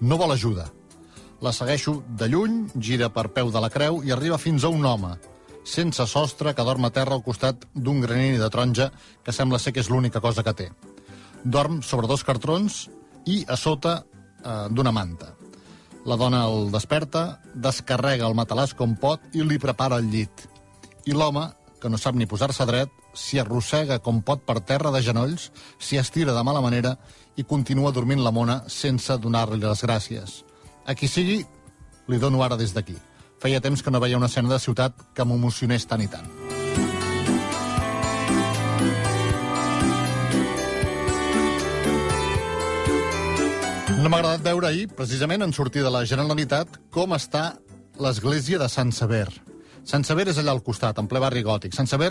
No 0.00 0.16
vol 0.20 0.30
ajuda. 0.30 0.68
La 1.42 1.50
segueixo 1.50 2.04
de 2.06 2.28
lluny, 2.30 2.68
gira 2.78 3.10
per 3.10 3.32
peu 3.34 3.50
de 3.50 3.64
la 3.64 3.72
creu 3.74 4.04
i 4.06 4.14
arriba 4.14 4.38
fins 4.38 4.62
a 4.62 4.70
un 4.70 4.86
home, 4.86 5.16
sense 5.64 6.06
sostre, 6.06 6.54
que 6.54 6.62
dorm 6.62 6.86
a 6.86 6.92
terra 6.94 7.18
al 7.18 7.26
costat 7.26 7.66
d'un 7.74 7.98
granini 7.98 8.38
de 8.38 8.46
taronja 8.46 8.92
que 9.24 9.34
sembla 9.34 9.58
ser 9.58 9.74
que 9.74 9.82
és 9.82 9.90
l'única 9.90 10.22
cosa 10.22 10.46
que 10.46 10.54
té. 10.54 10.70
Dorm 11.42 11.82
sobre 11.82 12.06
dos 12.06 12.22
cartrons 12.22 12.86
i 13.26 13.42
a 13.48 13.58
sota 13.58 14.04
eh, 14.44 14.66
d'una 14.70 14.92
manta. 14.92 15.34
La 16.08 16.16
dona 16.16 16.46
el 16.48 16.70
desperta, 16.72 17.40
descarrega 17.54 18.28
el 18.28 18.36
matalàs 18.38 18.72
com 18.76 18.96
pot 18.96 19.20
i 19.36 19.44
li 19.44 19.60
prepara 19.60 20.00
el 20.00 20.08
llit. 20.12 20.46
I 21.06 21.12
l'home, 21.16 21.46
que 21.80 21.90
no 21.92 22.00
sap 22.00 22.16
ni 22.16 22.28
posar-se 22.28 22.64
dret, 22.68 22.92
s'hi 23.16 23.40
arrossega 23.42 23.98
com 24.04 24.22
pot 24.22 24.44
per 24.46 24.60
terra 24.64 24.92
de 24.94 25.02
genolls, 25.04 25.50
s'hi 25.78 25.98
estira 26.00 26.36
de 26.36 26.44
mala 26.46 26.62
manera 26.64 26.96
i 27.36 27.44
continua 27.44 27.92
dormint 27.92 28.22
la 28.24 28.32
mona 28.32 28.62
sense 28.68 29.16
donar-li 29.18 29.60
les 29.64 29.84
gràcies. 29.84 30.42
A 30.86 30.94
qui 30.94 31.08
sigui, 31.08 31.40
li 32.08 32.18
dono 32.18 32.42
ara 32.42 32.56
des 32.56 32.74
d'aquí. 32.74 32.96
Feia 33.40 33.60
temps 33.60 33.82
que 33.82 33.90
no 33.90 34.00
veia 34.00 34.20
una 34.20 34.28
escena 34.28 34.52
de 34.52 34.60
ciutat 34.60 34.96
que 35.14 35.24
m'emocionés 35.24 35.88
tant 35.88 36.04
i 36.04 36.08
tant. 36.12 36.39
No 44.00 44.08
m'ha 44.08 44.22
agradat 44.22 44.40
veure 44.46 44.64
ahir, 44.64 44.86
precisament 44.96 45.42
en 45.44 45.50
sortir 45.52 45.82
de 45.84 45.90
la 45.92 46.06
Generalitat, 46.08 46.78
com 46.88 47.12
està 47.12 47.58
l'església 48.00 48.56
de 48.56 48.68
Sant 48.72 48.94
Sever. 48.96 49.26
Sant 49.84 50.06
Sever 50.08 50.24
és 50.32 50.38
allà 50.40 50.54
al 50.56 50.62
costat, 50.64 50.96
en 50.96 51.08
ple 51.08 51.20
barri 51.20 51.42
gòtic. 51.44 51.74
Sant 51.76 51.88
Sever 51.90 52.08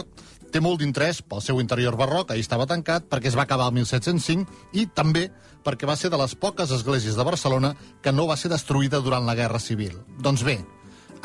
té 0.54 0.62
molt 0.62 0.84
d'interès 0.84 1.24
pel 1.26 1.42
seu 1.42 1.58
interior 1.58 1.98
barroc, 1.98 2.30
ahir 2.30 2.44
estava 2.46 2.68
tancat, 2.70 3.08
perquè 3.10 3.32
es 3.32 3.38
va 3.40 3.48
acabar 3.48 3.72
el 3.72 3.80
1705, 3.80 4.46
i 4.78 4.86
també 4.94 5.32
perquè 5.66 5.90
va 5.90 5.96
ser 5.98 6.12
de 6.14 6.20
les 6.22 6.36
poques 6.38 6.70
esglésies 6.78 7.18
de 7.18 7.26
Barcelona 7.26 7.72
que 8.06 8.14
no 8.14 8.28
va 8.30 8.38
ser 8.38 8.52
destruïda 8.54 9.02
durant 9.02 9.26
la 9.26 9.34
Guerra 9.40 9.58
Civil. 9.58 9.96
Doncs 10.22 10.46
bé, 10.46 10.60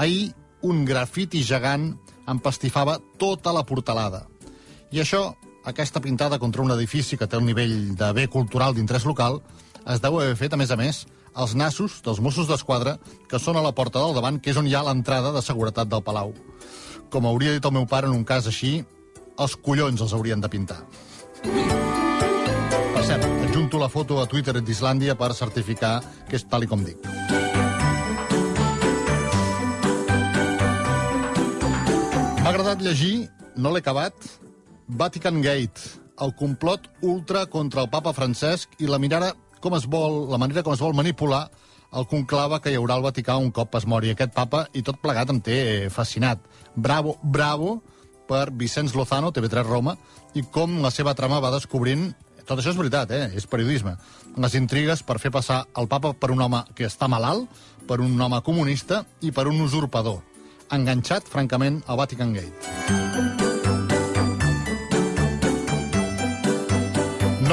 ahir 0.00 0.30
un 0.64 0.86
grafiti 0.88 1.42
gegant 1.44 1.90
empastifava 2.24 2.96
tota 3.20 3.52
la 3.52 3.66
portalada. 3.68 4.22
I 4.96 5.04
això, 5.04 5.26
aquesta 5.68 6.00
pintada 6.00 6.40
contra 6.40 6.64
un 6.64 6.72
edifici 6.72 7.20
que 7.20 7.28
té 7.28 7.36
un 7.36 7.44
nivell 7.52 7.92
de 8.00 8.10
bé 8.16 8.26
cultural 8.32 8.72
d'interès 8.72 9.04
local, 9.04 9.42
es 9.86 10.00
deu 10.00 10.16
haver 10.18 10.36
fet, 10.38 10.54
a 10.54 10.56
més 10.56 10.70
a 10.72 10.76
més, 10.80 11.04
als 11.34 11.54
nassos 11.58 11.98
dels 12.04 12.20
Mossos 12.24 12.48
d'Esquadra, 12.48 12.96
que 13.28 13.40
són 13.42 13.58
a 13.58 13.64
la 13.64 13.74
porta 13.76 14.00
del 14.00 14.14
davant, 14.16 14.38
que 14.40 14.52
és 14.52 14.60
on 14.60 14.68
hi 14.68 14.74
ha 14.74 14.84
l'entrada 14.86 15.32
de 15.34 15.42
seguretat 15.44 15.90
del 15.90 16.04
Palau. 16.06 16.32
Com 17.12 17.26
hauria 17.28 17.52
dit 17.52 17.64
el 17.64 17.74
meu 17.74 17.86
pare 17.90 18.08
en 18.08 18.16
un 18.16 18.24
cas 18.24 18.48
així, 18.48 18.78
els 19.38 19.56
collons 19.56 20.00
els 20.00 20.14
haurien 20.14 20.40
de 20.40 20.48
pintar. 20.48 20.80
Per 21.44 23.02
cert, 23.04 23.26
adjunto 23.48 23.80
la 23.82 23.90
foto 23.92 24.20
a 24.22 24.28
Twitter 24.30 24.60
d'Islàndia 24.60 25.18
per 25.18 25.34
certificar 25.36 25.98
que 26.30 26.38
és 26.38 26.46
tal 26.48 26.64
i 26.64 26.70
com 26.70 26.84
dic. 26.86 27.04
M'ha 32.40 32.50
agradat 32.52 32.80
llegir, 32.84 33.28
no 33.56 33.74
l'he 33.74 33.84
acabat, 33.84 34.14
Vatican 34.88 35.42
Gate, 35.42 36.00
el 36.22 36.32
complot 36.38 36.86
ultra 37.02 37.44
contra 37.50 37.82
el 37.82 37.90
papa 37.90 38.12
Francesc 38.14 38.76
i 38.78 38.86
la 38.86 39.00
mirada 39.02 39.32
com 39.64 39.76
es 39.78 39.88
vol, 39.88 40.26
la 40.28 40.40
manera 40.40 40.62
com 40.62 40.76
es 40.76 40.82
vol 40.84 40.92
manipular 40.96 41.46
el 41.94 42.08
conclava 42.10 42.58
que 42.60 42.72
hi 42.72 42.76
haurà 42.78 42.98
al 42.98 43.04
Vaticà 43.04 43.36
un 43.38 43.52
cop 43.54 43.76
es 43.78 43.86
mori 43.86 44.10
aquest 44.12 44.34
papa 44.34 44.64
i 44.74 44.82
tot 44.82 44.98
plegat 45.02 45.30
em 45.30 45.40
té 45.44 45.56
fascinat. 45.94 46.42
Bravo, 46.74 47.16
bravo 47.22 47.78
per 48.28 48.48
Vicenç 48.50 48.96
Lozano, 48.98 49.30
TV3 49.30 49.62
Roma, 49.68 49.94
i 50.34 50.42
com 50.42 50.80
la 50.82 50.90
seva 50.90 51.14
trama 51.14 51.40
va 51.44 51.52
descobrint 51.54 52.10
tot 52.44 52.58
això 52.58 52.74
és 52.74 52.80
veritat, 52.80 53.14
eh? 53.14 53.30
és 53.38 53.46
periodisme. 53.48 53.94
Les 54.36 54.58
intrigues 54.58 55.04
per 55.06 55.20
fer 55.22 55.32
passar 55.32 55.62
el 55.80 55.88
papa 55.88 56.12
per 56.12 56.32
un 56.34 56.42
home 56.44 56.60
que 56.76 56.88
està 56.90 57.08
malalt, 57.08 57.48
per 57.88 58.02
un 58.04 58.20
home 58.20 58.42
comunista 58.44 59.04
i 59.24 59.32
per 59.32 59.46
un 59.48 59.64
usurpador. 59.64 60.20
Enganxat, 60.74 61.30
francament, 61.30 61.80
al 61.86 62.00
Vatican 62.04 62.36
Gate. 62.36 63.53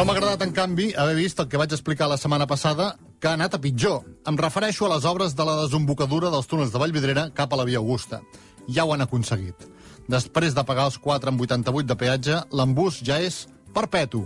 No 0.01 0.05
m'ha 0.10 0.15
agradat, 0.17 0.41
en 0.41 0.50
canvi, 0.50 0.88
haver 0.98 1.13
vist 1.13 1.38
el 1.43 1.46
que 1.46 1.60
vaig 1.62 1.75
explicar 1.75 2.08
la 2.10 2.15
setmana 2.17 2.48
passada, 2.50 2.88
que 3.22 3.27
ha 3.29 3.36
anat 3.38 3.53
a 3.53 3.60
pitjor. 3.62 4.00
Em 4.25 4.38
refereixo 4.39 4.88
a 4.88 4.96
les 4.96 5.03
obres 5.05 5.36
de 5.38 5.46
la 5.46 5.60
desembocadura 5.60 6.31
dels 6.34 6.50
túnels 6.50 6.72
de 6.74 6.79
Vallvidrera 6.81 7.27
cap 7.38 7.53
a 7.53 7.60
la 7.60 7.67
Via 7.70 7.77
Augusta. 7.77 8.17
Ja 8.65 8.81
ho 8.81 8.96
han 8.96 9.05
aconseguit. 9.05 9.67
Després 10.10 10.58
de 10.58 10.63
pagar 10.65 10.88
els 10.89 10.98
4 10.98 11.29
amb 11.29 11.46
88 11.46 11.86
de 11.91 12.00
peatge, 12.01 12.39
l'embús 12.50 12.98
ja 13.05 13.20
és 13.22 13.43
perpetu. 13.75 14.24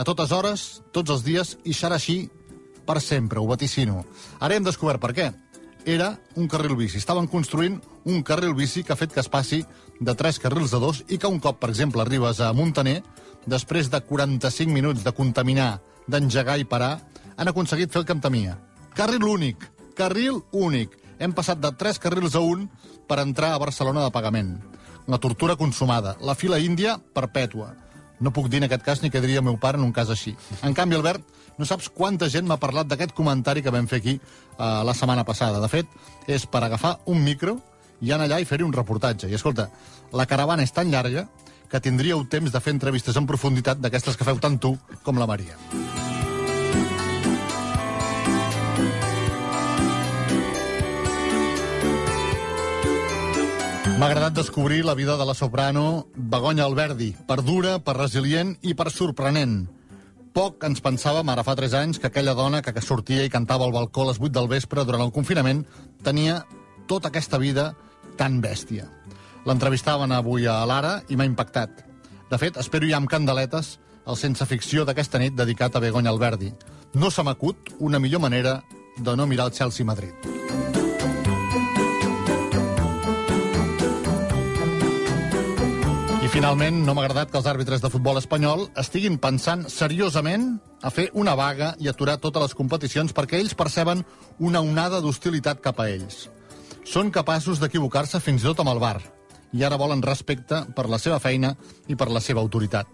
A 0.00 0.08
totes 0.08 0.32
hores, 0.32 0.64
tots 0.96 1.12
els 1.12 1.26
dies, 1.28 1.58
i 1.68 1.76
serà 1.76 2.00
així 2.00 2.30
per 2.88 2.96
sempre, 3.04 3.36
ho 3.36 3.52
vaticino. 3.52 4.06
Ara 4.40 4.56
hem 4.56 4.64
descobert 4.64 5.04
per 5.04 5.12
què. 5.12 5.28
Era 5.84 6.14
un 6.40 6.48
carril 6.48 6.72
bici. 6.80 6.96
Estaven 7.04 7.28
construint 7.28 7.82
un 8.08 8.24
carril 8.24 8.56
bici 8.56 8.80
que 8.80 8.96
ha 8.96 9.00
fet 9.04 9.12
que 9.12 9.20
es 9.20 9.28
passi 9.28 9.60
de 10.00 10.16
3 10.16 10.40
carrils 10.40 10.72
de 10.72 10.80
2 10.80 11.04
i 11.12 11.20
que 11.20 11.28
un 11.28 11.36
cop, 11.36 11.60
per 11.60 11.68
exemple, 11.68 12.00
arribes 12.00 12.40
a 12.40 12.54
Montaner, 12.56 13.02
després 13.46 13.90
de 13.90 14.00
45 14.00 14.72
minuts 14.72 15.04
de 15.04 15.12
contaminar, 15.12 15.78
d'engegar 16.08 16.58
i 16.58 16.66
parar, 16.68 16.98
han 17.36 17.48
aconseguit 17.48 17.92
fer 17.92 18.02
el 18.02 18.06
que 18.08 18.16
em 18.16 18.22
temia. 18.24 18.56
Carril 18.96 19.24
únic, 19.24 19.68
carril 19.94 20.42
únic. 20.52 20.96
Hem 21.18 21.34
passat 21.34 21.60
de 21.60 21.70
3 21.74 21.98
carrils 22.02 22.34
a 22.38 22.42
1 22.42 22.66
per 23.08 23.20
entrar 23.22 23.54
a 23.54 23.60
Barcelona 23.62 24.04
de 24.04 24.14
pagament. 24.14 24.56
La 25.08 25.18
tortura 25.18 25.56
consumada, 25.56 26.16
la 26.20 26.34
fila 26.34 26.58
índia 26.58 26.98
perpètua. 27.14 27.74
No 28.20 28.32
puc 28.34 28.48
dir 28.50 28.58
en 28.58 28.66
aquest 28.66 28.84
cas 28.84 29.02
ni 29.02 29.10
què 29.10 29.22
diria 29.22 29.40
el 29.40 29.46
meu 29.46 29.58
pare 29.62 29.78
en 29.78 29.86
un 29.86 29.94
cas 29.94 30.10
així. 30.10 30.34
En 30.66 30.74
canvi, 30.74 30.98
Albert, 30.98 31.22
no 31.58 31.66
saps 31.66 31.88
quanta 31.94 32.28
gent 32.30 32.46
m'ha 32.46 32.58
parlat 32.58 32.90
d'aquest 32.90 33.14
comentari 33.14 33.62
que 33.62 33.72
vam 33.74 33.86
fer 33.90 34.02
aquí 34.02 34.18
uh, 34.18 34.82
la 34.86 34.94
setmana 34.94 35.24
passada. 35.26 35.62
De 35.62 35.70
fet, 35.70 35.86
és 36.26 36.46
per 36.46 36.62
agafar 36.64 36.98
un 37.06 37.22
micro 37.22 37.58
i 38.00 38.12
anar 38.14 38.28
allà 38.28 38.40
i 38.42 38.46
fer-hi 38.46 38.66
un 38.66 38.74
reportatge. 38.74 39.30
I 39.30 39.38
escolta, 39.38 39.68
la 40.12 40.26
caravana 40.26 40.66
és 40.66 40.74
tan 40.74 40.90
llarga 40.90 41.26
que 41.70 41.80
tindríeu 41.80 42.24
temps 42.24 42.52
de 42.52 42.60
fer 42.60 42.74
entrevistes 42.74 43.16
en 43.16 43.26
profunditat 43.28 43.80
d'aquestes 43.80 44.16
que 44.16 44.26
feu 44.26 44.40
tant 44.40 44.58
tu 44.58 44.76
com 45.04 45.20
la 45.20 45.28
Maria. 45.28 45.56
M'ha 53.98 54.06
agradat 54.06 54.36
descobrir 54.36 54.84
la 54.86 54.94
vida 54.94 55.16
de 55.18 55.24
la 55.26 55.34
soprano 55.34 56.06
Begoña 56.14 56.62
Alberdi, 56.68 57.16
per 57.26 57.40
dura, 57.42 57.80
per 57.82 57.96
resilient 57.96 58.52
i 58.62 58.76
per 58.78 58.92
sorprenent. 58.94 59.64
Poc 60.38 60.62
ens 60.68 60.78
pensàvem, 60.84 61.26
ara 61.32 61.42
fa 61.42 61.56
3 61.58 61.74
anys, 61.74 61.98
que 61.98 62.06
aquella 62.06 62.36
dona 62.38 62.60
que, 62.62 62.70
sortia 62.78 63.24
i 63.26 63.32
cantava 63.32 63.66
al 63.66 63.74
balcó 63.74 64.04
a 64.04 64.12
les 64.12 64.20
8 64.22 64.30
del 64.36 64.46
vespre 64.46 64.84
durant 64.86 65.02
el 65.02 65.10
confinament 65.10 65.64
tenia 66.06 66.44
tota 66.86 67.10
aquesta 67.10 67.42
vida 67.42 67.72
tan 68.16 68.38
bèstia. 68.40 68.86
L'entrevistaven 69.46 70.12
avui 70.12 70.46
a 70.46 70.64
l'Ara 70.66 70.98
i 71.08 71.16
m'ha 71.16 71.26
impactat. 71.28 71.84
De 72.28 72.38
fet, 72.38 72.58
espero 72.60 72.88
ja 72.88 72.98
amb 72.98 73.08
candeletes 73.10 73.76
el 74.08 74.16
sense 74.16 74.44
ficció 74.48 74.84
d'aquesta 74.88 75.20
nit 75.20 75.36
dedicat 75.36 75.76
a 75.76 75.82
Begoña 75.84 76.10
Alberdi. 76.10 76.50
No 76.94 77.10
se 77.10 77.22
m'acut 77.22 77.74
una 77.78 78.00
millor 78.00 78.20
manera 78.24 78.62
de 78.96 79.16
no 79.16 79.26
mirar 79.26 79.46
el 79.48 79.52
Chelsea-Madrid. 79.52 80.14
I 86.24 86.30
finalment, 86.32 86.80
no 86.84 86.94
m'ha 86.94 87.04
agradat 87.04 87.30
que 87.30 87.38
els 87.40 87.48
àrbitres 87.48 87.84
de 87.84 87.90
futbol 87.92 88.18
espanyol 88.20 88.66
estiguin 88.80 89.20
pensant 89.20 89.68
seriosament 89.72 90.50
a 90.82 90.90
fer 90.92 91.08
una 91.12 91.36
vaga 91.36 91.74
i 91.80 91.88
aturar 91.88 92.18
totes 92.20 92.48
les 92.48 92.56
competicions 92.56 93.14
perquè 93.16 93.40
ells 93.40 93.56
perceben 93.56 94.04
una 94.38 94.64
onada 94.64 95.00
d'hostilitat 95.04 95.62
cap 95.64 95.80
a 95.80 95.88
ells. 95.92 96.26
Són 96.84 97.12
capaços 97.12 97.60
d'equivocar-se 97.60 98.20
fins 98.24 98.44
i 98.44 98.48
tot 98.48 98.60
amb 98.64 98.72
el 98.72 98.82
bar 98.82 98.98
i 99.52 99.64
ara 99.64 99.78
volen 99.80 100.02
respecte 100.04 100.64
per 100.76 100.88
la 100.88 100.98
seva 100.98 101.20
feina 101.22 101.54
i 101.88 101.96
per 101.96 102.10
la 102.12 102.20
seva 102.24 102.42
autoritat. 102.44 102.86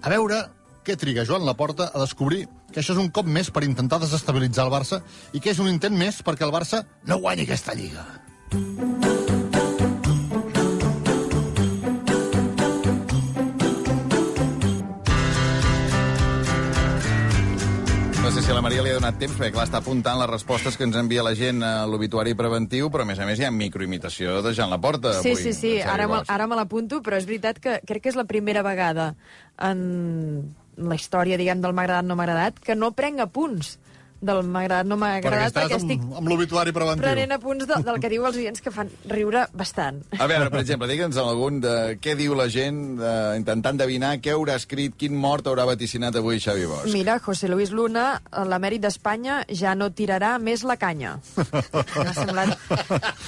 A 0.00 0.12
veure 0.12 0.42
què 0.84 0.96
triga 0.96 1.26
Joan 1.28 1.44
Laporta 1.44 1.90
a 1.92 2.02
descobrir 2.02 2.46
que 2.72 2.80
això 2.80 2.94
és 2.94 3.02
un 3.02 3.10
cop 3.12 3.28
més 3.28 3.50
per 3.50 3.66
intentar 3.66 4.00
desestabilitzar 4.00 4.66
el 4.66 4.74
Barça 4.74 5.02
i 5.32 5.40
que 5.40 5.52
és 5.52 5.60
un 5.60 5.68
intent 5.68 5.96
més 5.96 6.22
perquè 6.24 6.46
el 6.46 6.54
Barça 6.54 6.84
no 7.06 7.20
guanyi 7.20 7.48
aquesta 7.48 7.76
lliga. 7.76 8.06
Si 18.50 18.52
a 18.52 18.56
la 18.56 18.62
Maria 18.66 18.82
li 18.82 18.90
ha 18.90 18.96
donat 18.96 19.14
temps, 19.14 19.36
perquè 19.38 19.52
clar, 19.54 19.62
està 19.68 19.78
apuntant 19.78 20.16
les 20.18 20.26
respostes 20.26 20.74
que 20.74 20.82
ens 20.82 20.96
envia 20.98 21.22
la 21.22 21.36
gent 21.38 21.60
a 21.62 21.84
l'obituari 21.86 22.32
preventiu, 22.34 22.88
però 22.90 23.04
a 23.04 23.06
més 23.06 23.20
a 23.22 23.26
més 23.28 23.38
hi 23.38 23.44
ha 23.46 23.50
microimitació 23.54 24.40
de 24.42 24.50
Jean 24.58 24.72
Laporta. 24.72 25.12
Sí, 25.20 25.36
avui, 25.36 25.42
sí, 25.44 25.52
sí, 25.54 25.70
ara, 25.78 26.08
me, 26.10 26.18
ara 26.26 26.48
me 26.50 26.58
l'apunto, 26.58 26.98
però 26.98 27.20
és 27.20 27.28
veritat 27.30 27.60
que 27.62 27.76
crec 27.86 28.02
que 28.02 28.10
és 28.10 28.18
la 28.18 28.24
primera 28.26 28.64
vegada 28.66 29.12
en 29.68 29.84
la 30.82 30.98
història, 30.98 31.38
diguem, 31.38 31.62
del 31.62 31.76
m'ha 31.76 31.84
agradat, 31.86 32.08
no 32.08 32.18
m'ha 32.18 32.26
agradat, 32.26 32.58
que 32.66 32.74
no 32.74 32.90
prenc 32.98 33.22
apunts 33.22 33.76
del 34.20 34.42
m'ha 34.44 34.64
agradat, 34.66 34.88
no 34.88 34.98
m'ha 35.00 35.14
agradat, 35.18 35.54
perquè, 35.56 35.76
amb, 35.78 35.82
estic 35.82 36.02
amb 36.20 36.28
l'obituari 36.28 36.74
preventiu. 36.76 37.06
prenent 37.06 37.32
apunts 37.36 37.66
de, 37.68 37.78
del 37.86 38.00
que 38.02 38.10
diu 38.12 38.26
els 38.28 38.36
oients 38.36 38.60
que 38.60 38.72
fan 38.74 38.90
riure 39.08 39.46
bastant. 39.56 40.02
A 40.18 40.28
veure, 40.28 40.50
per 40.52 40.60
exemple, 40.60 40.88
digue'ns 40.90 41.16
algun 41.20 41.60
de 41.64 41.74
què 42.04 42.14
diu 42.18 42.36
la 42.36 42.48
gent, 42.52 42.82
de, 43.00 43.14
intentant 43.40 43.78
endevinar 43.80 44.12
què 44.20 44.34
haurà 44.34 44.58
escrit, 44.60 44.96
quin 45.00 45.16
mort 45.16 45.48
haurà 45.48 45.64
vaticinat 45.68 46.18
avui 46.20 46.40
Xavi 46.42 46.68
Bosch. 46.68 46.92
Mira, 46.92 47.16
José 47.24 47.48
Luis 47.48 47.72
Luna, 47.72 48.20
l'emèrit 48.44 48.84
d'Espanya 48.84 49.40
ja 49.48 49.74
no 49.78 49.88
tirarà 49.94 50.34
més 50.42 50.66
la 50.68 50.76
canya. 50.80 51.16
M'ha 52.04 52.14
semblat, 52.14 52.54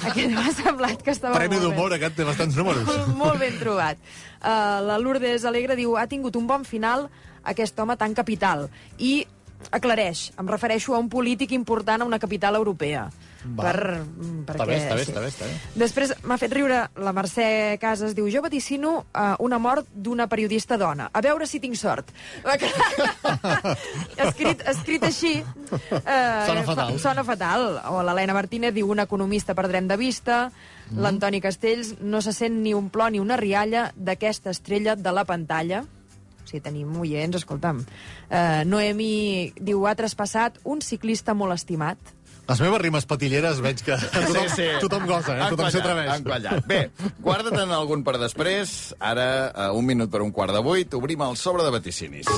aquest 0.09 0.33
m'ha 0.33 0.51
semblat 0.55 1.01
que 1.03 1.13
estava 1.13 1.39
Premi 1.41 1.59
d'humor, 1.61 1.97
aquest 1.97 2.17
té 2.19 2.27
bastants 2.27 2.57
números. 2.59 2.85
Molt, 2.85 3.13
molt 3.23 3.41
ben 3.41 3.57
trobat. 3.61 4.01
Uh, 4.43 4.81
la 4.85 4.99
Lourdes 5.01 5.45
Alegre 5.49 5.77
diu 5.79 5.97
ha 5.97 6.05
tingut 6.11 6.37
un 6.37 6.45
bon 6.49 6.65
final 6.67 7.07
aquest 7.43 7.79
home 7.79 7.95
tan 7.99 8.13
capital. 8.15 8.67
I 8.99 9.23
aclareix, 9.71 10.31
em 10.39 10.47
refereixo 10.49 10.95
a 10.95 10.99
un 10.99 11.09
polític 11.09 11.53
important 11.55 12.01
a 12.01 12.05
una 12.05 12.19
capital 12.19 12.55
europea. 12.55 13.09
Va. 13.43 13.65
Per, 13.65 13.99
mm, 13.99 14.43
perquè, 14.47 14.55
Està 14.55 14.65
bé, 14.65 14.75
està 14.77 14.95
bé, 14.95 15.03
està 15.03 15.19
bé, 15.19 15.29
està 15.31 15.47
bé. 15.49 15.55
Després 15.75 16.13
m'ha 16.23 16.37
fet 16.39 16.53
riure 16.55 16.77
la 16.95 17.11
Mercè 17.15 17.77
Casas, 17.81 18.15
diu, 18.15 18.29
jo 18.31 18.41
vaticino 18.43 18.93
uh, 19.03 19.35
una 19.43 19.59
mort 19.59 19.89
d'una 19.93 20.29
periodista 20.31 20.77
dona. 20.79 21.09
A 21.11 21.21
veure 21.21 21.47
si 21.49 21.59
tinc 21.59 21.75
sort. 21.75 22.13
escrit, 24.27 24.63
escrit 24.71 25.03
així... 25.09 25.33
Uh, 25.43 25.99
Sona 26.47 26.63
fatal. 26.69 26.99
Sona 27.03 27.25
fatal. 27.27 27.67
O 27.91 27.99
l'Helena 28.05 28.37
Martínez 28.37 28.73
diu 28.75 28.91
un 28.91 29.03
economista 29.03 29.55
perdrem 29.57 29.91
de 29.91 29.99
vista. 29.99 30.45
Mm. 30.91 31.03
L'Antoni 31.03 31.43
Castells 31.43 31.97
no 31.99 32.23
se 32.23 32.31
sent 32.35 32.61
ni 32.63 32.73
un 32.77 32.87
plor 32.93 33.11
ni 33.11 33.19
una 33.19 33.37
rialla 33.39 33.89
d'aquesta 33.95 34.55
estrella 34.55 34.95
de 34.95 35.11
la 35.11 35.27
pantalla. 35.27 35.83
Si 36.53 36.61
tenim 36.61 36.91
oients, 37.01 37.39
escolta'm. 37.39 37.79
Uh, 38.29 38.61
Noemi 38.69 39.53
diu, 39.57 39.87
ha 39.89 39.95
traspassat 39.97 40.59
un 40.69 40.85
ciclista 40.85 41.33
molt 41.33 41.57
estimat. 41.57 42.13
Les 42.43 42.59
meves 42.59 42.81
rimes 42.83 43.07
patilleres 43.07 43.61
veig 43.63 43.81
que 43.87 43.95
tothom, 44.03 44.49
tothom 44.83 45.07
gosa, 45.09 45.37
eh? 45.39 45.49
Tothom 45.55 46.03
han 46.03 46.27
quallat. 46.27 46.67
Bé, 46.69 46.81
guarda't 47.23 47.57
en 47.63 47.73
algun 47.73 48.03
per 48.05 48.19
després. 48.21 48.93
Ara, 48.99 49.27
a 49.49 49.71
un 49.73 49.87
minut 49.87 50.11
per 50.13 50.21
un 50.21 50.35
quart 50.35 50.53
de 50.53 50.61
vuit, 50.61 50.99
obrim 50.99 51.25
el 51.25 51.39
sobre 51.39 51.65
de 51.65 51.73
vaticinis. 51.79 52.29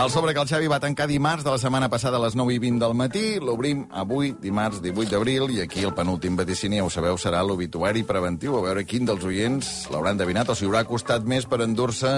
El 0.00 0.08
sobre 0.08 0.32
que 0.32 0.40
el 0.40 0.48
Xavi 0.48 0.68
va 0.72 0.78
tancar 0.80 1.04
dimarts 1.10 1.44
de 1.44 1.50
la 1.52 1.58
setmana 1.60 1.90
passada 1.92 2.16
a 2.16 2.22
les 2.22 2.32
9 2.32 2.54
i 2.54 2.60
20 2.62 2.80
del 2.80 2.94
matí, 2.96 3.24
l'obrim 3.36 3.82
avui, 3.92 4.30
dimarts 4.40 4.78
18 4.80 5.12
d'abril, 5.12 5.50
i 5.52 5.60
aquí 5.60 5.84
el 5.84 5.92
penúltim 5.92 6.38
vaticini, 6.38 6.78
ja 6.80 6.86
ho 6.86 6.88
sabeu, 6.88 7.18
serà 7.20 7.42
l'obituari 7.44 8.00
preventiu, 8.08 8.56
a 8.56 8.62
veure 8.64 8.86
quin 8.88 9.04
dels 9.04 9.28
oients 9.28 9.68
l'hauran 9.92 10.16
endevinat 10.16 10.48
o 10.48 10.56
si 10.56 10.64
haurà 10.64 10.86
costat 10.88 11.28
més 11.28 11.44
per 11.44 11.60
endur-se 11.66 12.14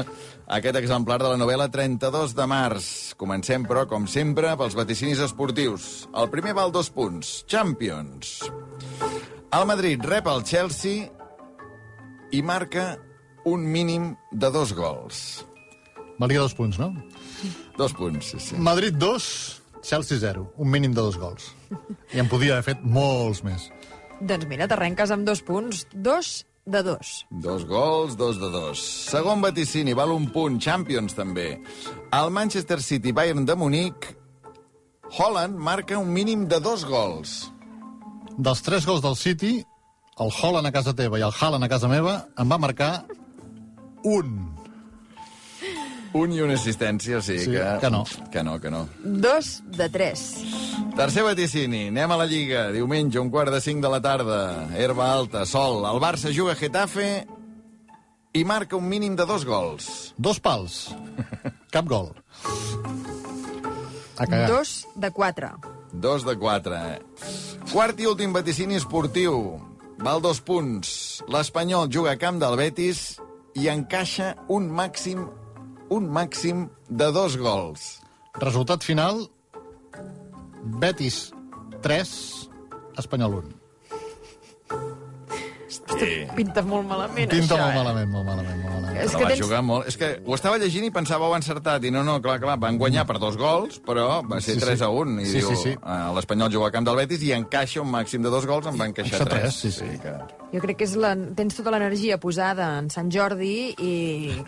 aquest 0.47 0.79
exemplar 0.79 1.19
de 1.25 1.35
la 1.35 1.43
novel·la 1.43 1.73
32 1.75 2.39
de 2.39 2.47
març. 2.55 2.87
Comencem, 3.19 3.67
però, 3.67 3.89
com 3.91 4.07
sempre, 4.07 4.55
pels 4.55 4.79
vaticinis 4.79 5.27
esportius. 5.27 6.07
El 6.15 6.31
primer 6.31 6.55
val 6.55 6.71
dos 6.71 6.95
punts. 6.95 7.41
Champions. 7.51 8.45
El 9.51 9.67
Madrid 9.67 10.07
rep 10.07 10.31
el 10.31 10.47
Chelsea 10.47 11.09
i 12.31 12.47
marca 12.47 12.93
un 13.43 13.67
mínim 13.67 14.13
de 14.31 14.55
dos 14.55 14.71
gols. 14.71 15.43
Valia 16.21 16.43
dos 16.43 16.55
punts, 16.55 16.79
no? 16.79 16.93
Dos 17.79 17.95
punts, 17.97 18.33
sí, 18.33 18.41
sí. 18.41 18.57
Madrid 18.57 18.95
2, 18.99 19.63
Chelsea 19.83 20.19
0. 20.21 20.53
Un 20.57 20.71
mínim 20.71 20.93
de 20.93 21.01
dos 21.01 21.19
gols. 21.19 21.53
I 22.13 22.21
en 22.23 22.29
podia 22.29 22.57
haver 22.57 22.75
fet 22.75 22.85
molts 22.85 23.43
més. 23.47 23.71
Doncs 24.21 24.47
mira, 24.51 24.69
t'arrenques 24.71 25.11
amb 25.11 25.27
dos 25.27 25.43
punts. 25.43 25.87
Dos 25.93 26.45
de 26.65 26.83
dos. 26.87 27.25
Dos 27.31 27.65
gols, 27.67 28.17
dos 28.17 28.39
de 28.39 28.51
dos. 28.53 28.83
Segon 29.11 29.43
vaticini, 29.43 29.97
val 29.99 30.13
un 30.15 30.29
punt. 30.31 30.61
Champions, 30.63 31.17
també. 31.19 31.57
El 32.13 32.31
Manchester 32.31 32.81
City 32.83 33.11
Bayern 33.13 33.45
de 33.49 33.57
Munic, 33.59 34.13
Holland 35.19 35.59
marca 35.59 35.99
un 35.99 36.13
mínim 36.13 36.47
de 36.49 36.61
dos 36.61 36.85
gols. 36.87 37.51
Dels 38.39 38.63
tres 38.63 38.87
gols 38.87 39.03
del 39.03 39.17
City, 39.17 39.59
el 40.21 40.31
Holland 40.31 40.69
a 40.69 40.73
casa 40.73 40.95
teva 40.95 41.19
i 41.19 41.25
el 41.27 41.35
Haaland 41.35 41.65
a 41.65 41.69
casa 41.73 41.89
meva 41.89 42.15
em 42.39 42.49
va 42.49 42.59
marcar 42.61 42.93
un. 44.05 44.53
Un 46.15 46.33
i 46.37 46.43
una 46.45 46.59
assistència, 46.59 47.19
o 47.19 47.23
sigui 47.25 47.47
Sí, 47.47 47.51
que... 47.55 47.65
que 47.81 47.91
no. 47.91 48.03
Que 48.33 48.43
no, 48.45 48.59
que 48.61 48.71
no. 48.71 48.83
Dos 49.03 49.63
de 49.77 49.89
tres. 49.89 50.25
Tercer 50.97 51.23
vaticini, 51.25 51.87
anem 51.89 52.13
a 52.13 52.19
la 52.21 52.27
Lliga. 52.29 52.67
Diumenge, 52.75 53.17
un 53.21 53.31
quart 53.33 53.53
de 53.55 53.61
cinc 53.65 53.81
de 53.81 53.89
la 53.89 54.01
tarda. 54.05 54.69
Herba 54.77 55.09
alta, 55.15 55.47
sol. 55.49 55.87
El 55.89 56.01
Barça 56.05 56.33
juga 56.37 56.53
a 56.53 56.61
Getafe 56.61 57.25
i 58.37 58.45
marca 58.45 58.77
un 58.77 58.89
mínim 58.89 59.17
de 59.17 59.25
dos 59.29 59.47
gols. 59.49 60.13
Dos 60.17 60.39
pals. 60.41 60.91
Cap 61.73 61.89
gol. 61.89 62.13
A 64.19 64.27
cagar. 64.27 64.49
Dos 64.53 64.87
de 64.95 65.11
quatre. 65.11 65.51
Dos 65.93 66.25
de 66.29 66.37
quatre. 66.37 66.79
Quart 67.73 68.01
i 68.01 68.07
últim 68.09 68.33
vaticini 68.37 68.77
esportiu. 68.77 69.61
Val 70.03 70.21
dos 70.21 70.41
punts. 70.45 71.23
L'Espanyol 71.31 71.89
juga 71.89 72.13
a 72.13 72.21
camp 72.21 72.41
del 72.41 72.57
Betis 72.61 73.15
i 73.57 73.69
encaixa 73.73 74.35
un 74.49 74.69
màxim 74.73 75.25
un 75.93 76.09
màxim 76.09 76.67
de 76.89 77.11
dos 77.13 77.37
gols. 77.37 77.89
Resultat 78.41 78.85
final, 78.87 79.27
Betis 80.81 81.33
3, 81.85 82.13
Espanyol 83.03 83.43
1. 83.43 83.62
Sí. 86.03 86.15
Pinta 86.37 86.63
molt 86.67 86.87
malament, 86.89 87.31
Pinta 87.31 87.55
això, 87.55 87.59
molt 87.63 87.73
eh? 87.73 87.79
malament, 87.79 88.11
molt 88.13 88.27
malament, 88.27 88.59
molt 88.63 88.75
malament. 88.75 88.99
És 89.03 89.09
Però 89.13 89.19
que 89.19 89.25
va 89.25 89.31
tens... 89.33 89.41
jugar 89.43 89.61
molt. 89.65 89.87
És 89.89 89.97
que 89.97 90.09
ho 90.27 90.35
estava 90.37 90.59
llegint 90.61 90.85
i 90.85 90.91
pensava 90.95 91.27
ho 91.29 91.35
encertat. 91.37 91.85
I 91.89 91.91
no, 91.95 92.03
no, 92.05 92.19
clar, 92.23 92.37
clar, 92.43 92.59
van 92.61 92.77
guanyar 92.79 93.07
per 93.09 93.17
dos 93.23 93.39
gols, 93.41 93.79
però 93.87 94.21
va 94.29 94.41
ser 94.41 94.55
Sí, 94.57 94.61
sí. 94.61 94.67
3 94.67 94.83
a 94.85 94.91
1. 94.93 95.17
I 95.23 95.27
Sí, 95.27 95.39
diu, 95.39 95.49
sí, 95.49 95.57
sí. 95.63 95.73
eh, 95.79 96.13
l'Espanyol 96.17 96.53
juga 96.53 96.67
al 96.69 96.73
camp 96.75 96.87
del 96.87 96.97
Betis 97.01 97.23
i 97.25 97.33
encaixa 97.33 97.81
un 97.81 97.89
màxim 97.91 98.23
de 98.23 98.31
dos 98.31 98.47
gols, 98.47 98.67
en 98.69 98.77
va 98.79 98.87
encaixar 98.91 99.21
Això 99.21 99.29
3. 99.31 99.41
tres, 99.41 99.55
sí, 99.63 99.73
sí. 99.73 99.89
que... 100.03 100.13
Jo 100.53 100.61
crec 100.61 100.77
que 100.83 100.85
és 100.85 100.97
la... 101.01 101.15
tens 101.39 101.57
tota 101.57 101.73
l'energia 101.73 102.19
posada 102.21 102.67
en 102.83 102.91
Sant 102.93 103.09
Jordi 103.15 103.73
i 103.81 103.95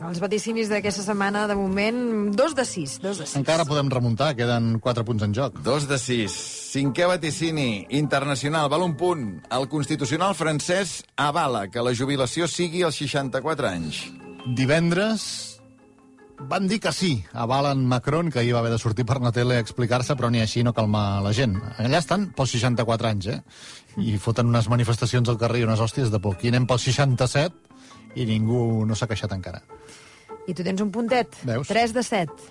els 0.04 0.20
vaticinis 0.20 0.68
d'aquesta 0.68 1.02
setmana, 1.06 1.46
de 1.48 1.56
moment, 1.56 2.02
dos 2.36 2.54
de 2.54 2.66
sis. 2.68 2.98
Dos 3.00 3.18
de 3.22 3.26
sis. 3.26 3.38
Encara 3.40 3.64
podem 3.64 3.88
remuntar, 3.88 4.34
queden 4.36 4.78
4 4.84 5.04
punts 5.08 5.24
en 5.24 5.32
joc. 5.34 5.56
Dos 5.64 5.88
de 5.88 5.98
sis. 5.98 6.36
Cinquè 6.74 7.06
vaticini. 7.06 7.86
Internacional. 7.94 8.66
Val 8.66 8.82
un 8.82 8.96
punt. 8.98 9.26
El 9.54 9.68
Constitucional 9.70 10.34
francès 10.34 11.04
avala 11.14 11.68
que 11.70 11.82
la 11.86 11.92
jubilació 11.94 12.48
sigui 12.50 12.82
als 12.82 12.98
64 12.98 13.68
anys. 13.68 14.00
divendres 14.44 15.22
van 16.50 16.66
dir 16.68 16.80
que 16.80 16.90
sí, 16.92 17.24
avalen 17.32 17.86
Macron, 17.86 18.28
que 18.30 18.40
ahir 18.40 18.52
va 18.54 18.58
haver 18.58 18.72
de 18.72 18.78
sortir 18.78 19.06
per 19.06 19.20
la 19.22 19.30
tele 19.32 19.54
a 19.56 19.62
explicar-se, 19.62 20.16
però 20.18 20.28
ni 20.30 20.42
així 20.42 20.64
no 20.64 20.74
calma 20.74 21.22
la 21.22 21.32
gent. 21.32 21.54
Allà 21.78 22.02
estan 22.02 22.26
pels 22.36 22.50
64 22.58 23.08
anys, 23.08 23.26
eh? 23.26 23.38
I 23.96 24.18
foten 24.18 24.50
unes 24.50 24.68
manifestacions 24.68 25.30
al 25.30 25.38
carrer 25.38 25.62
i 25.62 25.68
unes 25.68 25.80
hòsties 25.80 26.10
de 26.10 26.20
por. 26.20 26.34
Aquí 26.34 26.50
anem 26.50 26.66
pels 26.66 26.90
67 26.90 28.18
i 28.18 28.26
ningú 28.26 28.84
no 28.84 28.98
s'ha 28.98 29.06
queixat 29.06 29.32
encara. 29.32 29.62
I 30.46 30.52
tu 30.52 30.66
tens 30.66 30.82
un 30.82 30.90
puntet. 30.90 31.38
Veus? 31.46 31.70
3 31.70 31.94
de 31.94 32.02
7. 32.02 32.50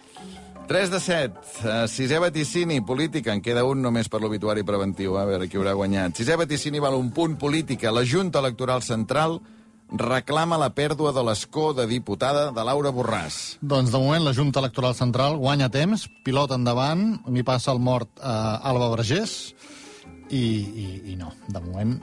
3 0.68 0.90
de 0.90 1.00
7. 1.00 1.34
Uh, 1.64 1.88
sisè 1.92 2.20
vaticini, 2.24 2.80
política. 2.86 3.34
En 3.34 3.42
queda 3.44 3.66
un 3.68 3.82
només 3.84 4.08
per 4.10 4.22
l'obituari 4.24 4.64
preventiu. 4.64 5.18
A 5.20 5.26
veure 5.28 5.50
qui 5.50 5.60
haurà 5.60 5.76
guanyat. 5.76 6.16
Sisè 6.18 6.38
vaticini 6.40 6.80
val 6.84 6.96
un 6.96 7.12
punt 7.12 7.36
política. 7.40 7.92
La 7.92 8.06
Junta 8.08 8.40
Electoral 8.40 8.82
Central 8.82 9.40
reclama 9.94 10.58
la 10.58 10.72
pèrdua 10.74 11.12
de 11.14 11.22
l'escó 11.28 11.72
de 11.78 11.86
diputada 11.88 12.48
de 12.56 12.64
Laura 12.66 12.94
Borràs. 12.96 13.60
Doncs 13.62 13.92
de 13.92 14.00
moment 14.00 14.24
la 14.26 14.34
Junta 14.34 14.64
Electoral 14.64 14.96
Central 14.98 15.38
guanya 15.38 15.70
temps, 15.70 16.08
pilot 16.26 16.56
endavant, 16.56 17.04
m'hi 17.28 17.44
passa 17.46 17.76
el 17.76 17.84
mort 17.84 18.10
eh, 18.18 18.72
Alba 18.72 18.90
Vergés, 18.96 19.54
i, 20.32 20.42
i, 20.42 20.88
i 21.14 21.20
no, 21.20 21.30
de 21.46 21.62
moment 21.62 21.94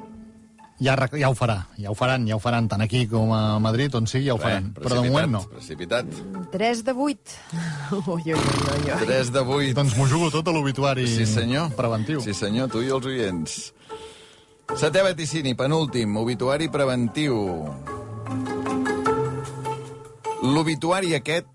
ja, 0.80 0.94
ja 1.12 1.28
ho 1.28 1.34
farà, 1.36 1.58
ja 1.78 1.90
ho 1.90 1.94
faran, 1.94 2.24
ja 2.28 2.34
ho 2.36 2.40
faran, 2.40 2.66
tant 2.68 2.80
aquí 2.82 3.04
com 3.06 3.32
a 3.36 3.58
Madrid, 3.60 3.94
on 3.94 4.06
sigui, 4.08 4.26
ja 4.30 4.34
ho 4.34 4.38
faran. 4.40 4.70
Però 4.74 4.96
de 5.02 5.10
moment 5.10 5.30
no. 5.36 5.42
Precipitat. 5.52 6.06
3 6.52 6.84
de 6.86 6.92
8. 6.92 7.36
Ui, 7.92 8.22
ui, 8.24 8.32
ui, 8.32 8.38
ui. 8.38 9.06
3 9.06 9.32
de 9.34 9.40
8. 9.44 9.74
Doncs 9.76 9.96
m'ho 9.98 10.06
jugo 10.08 10.30
tot 10.32 10.48
a 10.48 10.54
l'obituari 10.56 11.06
Sí, 11.08 11.26
senyor. 11.26 11.70
preventiu. 11.76 12.20
Sí, 12.24 12.32
senyor, 12.34 12.70
tu 12.72 12.80
i 12.82 12.88
els 12.90 13.06
oients. 13.06 13.58
Setè 14.70 15.02
vaticini, 15.02 15.56
penúltim, 15.58 16.16
obituari 16.16 16.68
preventiu. 16.70 17.36
L'obituari 20.42 21.12
aquest 21.14 21.46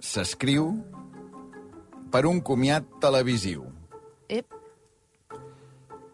s'escriu 0.00 0.70
per 2.12 2.24
un 2.26 2.40
comiat 2.40 2.84
televisiu. 3.02 3.64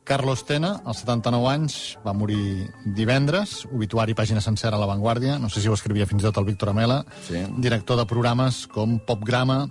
Carlos 0.07 0.45
Tena, 0.47 0.81
als 0.87 1.01
79 1.03 1.49
anys, 1.51 1.77
va 2.07 2.13
morir 2.15 2.69
divendres, 2.95 3.65
obituari 3.75 4.15
pàgina 4.15 4.41
sencera 4.41 4.79
a 4.79 4.81
La 4.81 4.87
Vanguardia, 4.87 5.41
no 5.43 5.49
sé 5.51 5.61
si 5.61 5.69
ho 5.69 5.75
escrivia 5.75 6.07
fins 6.07 6.23
i 6.23 6.29
tot 6.29 6.39
el 6.39 6.47
Víctor 6.47 6.71
Amela, 6.71 7.01
Sí. 7.27 7.43
director 7.59 7.99
de 7.99 8.07
programes 8.07 8.67
com 8.71 9.01
Popgrama 9.01 9.67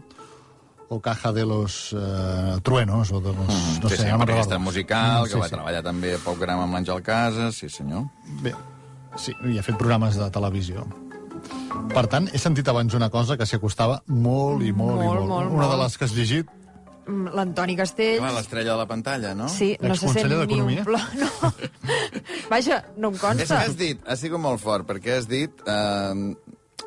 o 0.89 0.99
Caja 1.01 1.31
de 1.31 1.45
los 1.45 1.95
eh, 1.97 2.59
Truenos, 2.63 3.11
o 3.13 3.21
de 3.21 3.31
los... 3.33 3.47
Mm, 3.47 3.79
no 3.81 3.89
sí, 3.89 3.95
sé, 3.95 4.01
senyor, 4.03 4.19
ja 4.27 4.35
no 4.35 4.41
està 4.43 4.59
musical, 4.59 5.23
Mm, 5.23 5.31
que 5.31 5.39
va 5.39 5.49
treballar 5.49 5.81
també 5.87 6.13
a 6.15 6.19
poc 6.19 6.37
gram 6.43 6.59
amb 6.61 6.75
l'Àngel 6.75 7.01
Casas, 7.01 7.55
sí 7.55 7.69
senyor. 7.69 8.03
Bé, 8.43 8.53
sí, 9.17 9.31
i 9.49 9.57
ha 9.57 9.63
fet 9.63 9.77
programes 9.79 10.19
de 10.19 10.29
televisió. 10.29 10.83
Per 11.95 12.05
tant, 12.11 12.27
he 12.33 12.37
sentit 12.37 12.67
abans 12.67 12.93
una 12.93 13.09
cosa 13.09 13.37
que 13.37 13.45
s'hi 13.47 13.55
acostava 13.55 14.01
molt 14.07 14.63
i 14.63 14.71
molt, 14.73 14.99
i 15.01 15.05
Molt, 15.07 15.19
molt. 15.19 15.27
molt, 15.29 15.51
una 15.51 15.67
de 15.71 15.75
molt. 15.77 15.83
les 15.83 15.97
que 15.97 16.05
has 16.05 16.13
llegit, 16.15 16.47
Mm, 17.05 17.33
L'Antoni 17.37 17.75
Clar, 17.75 17.85
Castells... 17.85 18.33
l'estrella 18.33 18.71
de 18.73 18.77
la 18.81 18.87
pantalla, 18.89 19.33
no? 19.37 19.47
Sí, 19.51 19.75
no 19.81 19.95
se 19.95 20.09
sent 20.09 20.31
ni 20.49 20.59
un 20.61 20.83
plor. 20.87 21.01
No. 21.21 21.51
Vaja, 22.51 22.79
no 22.97 23.09
em 23.11 23.15
És 23.15 23.21
que 23.21 23.27
consta. 23.27 23.59
has 23.61 23.77
dit, 23.77 24.01
ha 24.05 24.15
sigut 24.17 24.41
molt 24.41 24.61
fort, 24.61 24.87
perquè 24.89 25.19
has 25.19 25.27
dit... 25.29 25.61
Eh, 25.65 26.35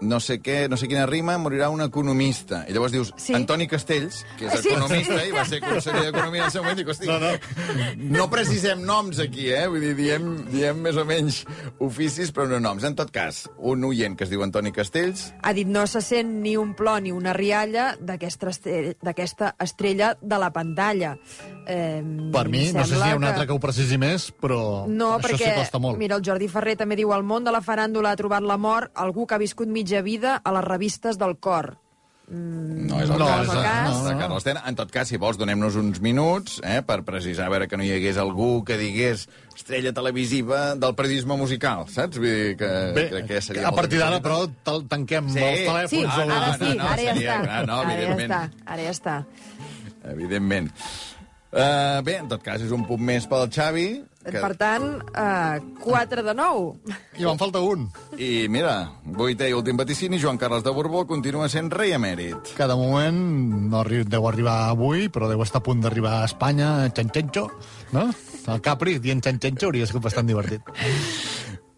no 0.01 0.21
sé 0.21 0.39
què, 0.41 0.69
no 0.71 0.77
sé 0.77 0.87
quina 0.87 1.07
rima, 1.07 1.37
morirà 1.39 1.71
un 1.71 1.81
economista. 1.83 2.65
I 2.69 2.73
llavors 2.73 2.93
dius, 2.93 3.13
Sí. 3.17 3.35
Antoni 3.35 3.67
Castells, 3.67 4.25
que 4.39 4.47
és 4.47 4.61
Sí. 4.63 4.69
economista 4.71 5.25
i 5.27 5.33
va 5.33 5.45
ser 5.45 5.61
conseller 5.65 6.05
d'Economia 6.07 6.41
en 6.43 6.47
el 6.47 6.53
seu 6.53 6.63
moment, 6.63 6.79
dic, 6.79 6.89
hosti, 6.89 7.07
no, 7.07 7.19
no. 7.19 7.33
no 7.97 8.29
precisem 8.31 8.83
noms 8.87 9.19
aquí, 9.19 9.49
eh? 9.51 9.67
Vull 9.67 9.81
dir, 9.81 9.95
diem, 9.99 10.29
diem 10.53 10.79
més 10.81 10.97
o 10.97 11.05
menys 11.05 11.45
oficis, 11.81 12.33
però 12.35 12.47
no 12.49 12.61
noms. 12.61 12.85
En 12.85 12.95
tot 12.95 13.11
cas, 13.11 13.49
un 13.59 13.83
oient 13.85 14.17
que 14.17 14.25
es 14.25 14.31
diu 14.31 14.43
Antoni 14.43 14.73
Castells, 14.73 15.33
Ha 15.43 15.53
dit 15.53 15.67
no 15.69 15.87
se 15.87 16.01
sent 16.01 16.31
ni 16.43 16.57
un 16.57 16.75
plor 16.75 17.03
ni 17.03 17.13
una 17.13 17.33
rialla 17.33 17.97
d'aquesta 18.01 18.51
estrella, 18.51 18.95
d'aquesta 19.03 19.55
estrella 19.59 20.17
de 20.21 20.39
la 20.39 20.51
pantalla. 20.53 21.17
Eh, 21.67 22.03
per 22.33 22.49
mi, 22.49 22.73
no 22.73 22.85
sé 22.87 22.95
si 22.95 23.01
hi 23.01 23.11
ha 23.13 23.17
un 23.17 23.25
altre 23.25 23.47
que 23.47 23.53
ho 23.53 23.61
precisi 23.61 23.99
més, 23.99 24.31
però 24.33 24.87
No, 24.89 25.17
això 25.19 25.29
perquè, 25.29 25.51
sí 25.53 25.59
costa 25.59 25.79
molt. 25.79 25.99
mira, 25.99 26.17
el 26.17 26.23
Jordi 26.25 26.49
Ferrer 26.49 26.77
també 26.77 26.97
diu 26.97 27.13
el 27.13 27.23
món 27.23 27.45
de 27.45 27.53
la 27.53 27.61
faràndula 27.61 28.13
ha 28.13 28.17
trobat 28.17 28.43
la 28.43 28.57
mort 28.57 28.91
algú 28.95 29.27
que 29.27 29.35
ha 29.35 29.39
viscut 29.39 29.69
mitja 29.79 30.03
vida 30.03 30.37
a 30.43 30.53
les 30.59 30.65
revistes 30.67 31.19
del 31.19 31.39
cor. 31.39 31.77
no 32.31 32.99
és 33.01 33.09
el 33.09 33.17
No, 33.17 33.25
cas, 33.25 33.47
és- 33.47 33.53
de- 33.55 33.63
no, 33.89 34.05
de 34.05 34.13
no. 34.13 34.19
Carlos 34.21 34.45
Tena. 34.45 34.63
En 34.69 34.75
tot 34.77 34.91
cas, 34.93 35.09
si 35.09 35.17
vols, 35.17 35.39
donem-nos 35.41 35.77
uns 35.81 36.03
minuts 36.05 36.59
eh, 36.63 36.83
per 36.85 36.99
precisar, 37.03 37.47
a 37.47 37.53
veure 37.55 37.69
que 37.71 37.79
no 37.81 37.87
hi 37.87 37.93
hagués 37.95 38.19
algú 38.21 38.65
que 38.69 38.77
digués 38.77 39.23
estrella 39.57 39.95
televisiva 39.97 40.75
del 40.77 40.93
periodisme 40.95 41.39
musical, 41.41 41.87
saps? 41.89 42.19
Vull 42.21 42.29
dir 42.29 42.51
que, 42.61 42.69
Bé, 42.99 43.07
crec 43.15 43.27
que 43.31 43.41
seria 43.41 43.69
a 43.69 43.73
partir 43.73 43.97
d'ara, 44.03 44.21
però, 44.21 44.43
tal- 44.63 44.85
tanquem 44.87 45.31
Sí. 45.33 45.39
els 45.41 45.65
telèfons. 45.65 45.89
Sí, 45.89 46.05
Ah, 46.05 46.21
o 46.21 46.27
no, 46.27 46.35
ara 46.37 46.53
sí, 46.59 46.77
no, 46.77 46.85
ara 46.85 47.03
ja 47.03 47.15
seria- 47.15 47.41
està. 47.41 47.67
no, 47.67 47.81
ara 47.81 47.89
ja 47.89 47.97
evidentment. 47.97 48.31
està, 48.31 48.51
ara 48.67 48.83
ja 48.83 48.91
està. 48.91 49.17
Evidentment. 50.05 50.71
Uh, 51.51 52.03
bé, 52.05 52.19
en 52.21 52.29
tot 52.29 52.43
cas, 52.45 52.61
és 52.61 52.71
un 52.77 52.85
punt 52.85 53.01
més 53.01 53.25
pel 53.27 53.49
Xavi. 53.49 54.05
Que... 54.29 54.43
Per 54.43 54.55
tant, 54.61 54.87
uh, 55.13 55.59
4 55.83 56.25
de 56.27 56.35
9. 56.37 56.95
I 57.19 57.27
me'n 57.27 57.41
falta 57.41 57.63
un. 57.65 57.87
I 58.21 58.47
mira, 58.53 58.75
vuitè 59.19 59.49
i 59.49 59.57
últim 59.57 59.79
vaticini, 59.81 60.21
Joan 60.21 60.39
Carles 60.41 60.65
de 60.67 60.75
Borbó 60.75 61.05
continua 61.09 61.49
sent 61.49 61.73
rei 61.73 61.95
emèrit. 61.97 62.55
que 62.57 62.67
de 62.69 62.77
moment 62.77 63.21
no 63.71 63.81
arri 63.81 64.03
deu 64.05 64.29
arribar 64.29 64.69
avui, 64.69 65.09
però 65.09 65.29
deu 65.31 65.43
estar 65.43 65.63
a 65.63 65.67
punt 65.67 65.81
d'arribar 65.85 66.19
a 66.21 66.25
Espanya, 66.29 66.89
Xanxenxo, 66.95 67.49
no? 67.93 68.09
El 68.49 68.61
Capri 68.65 68.99
dient 68.99 69.23
Xanxenxo 69.25 69.69
hauria 69.69 69.87
sigut 69.87 70.05
bastant 70.09 70.29
divertit. 70.29 70.63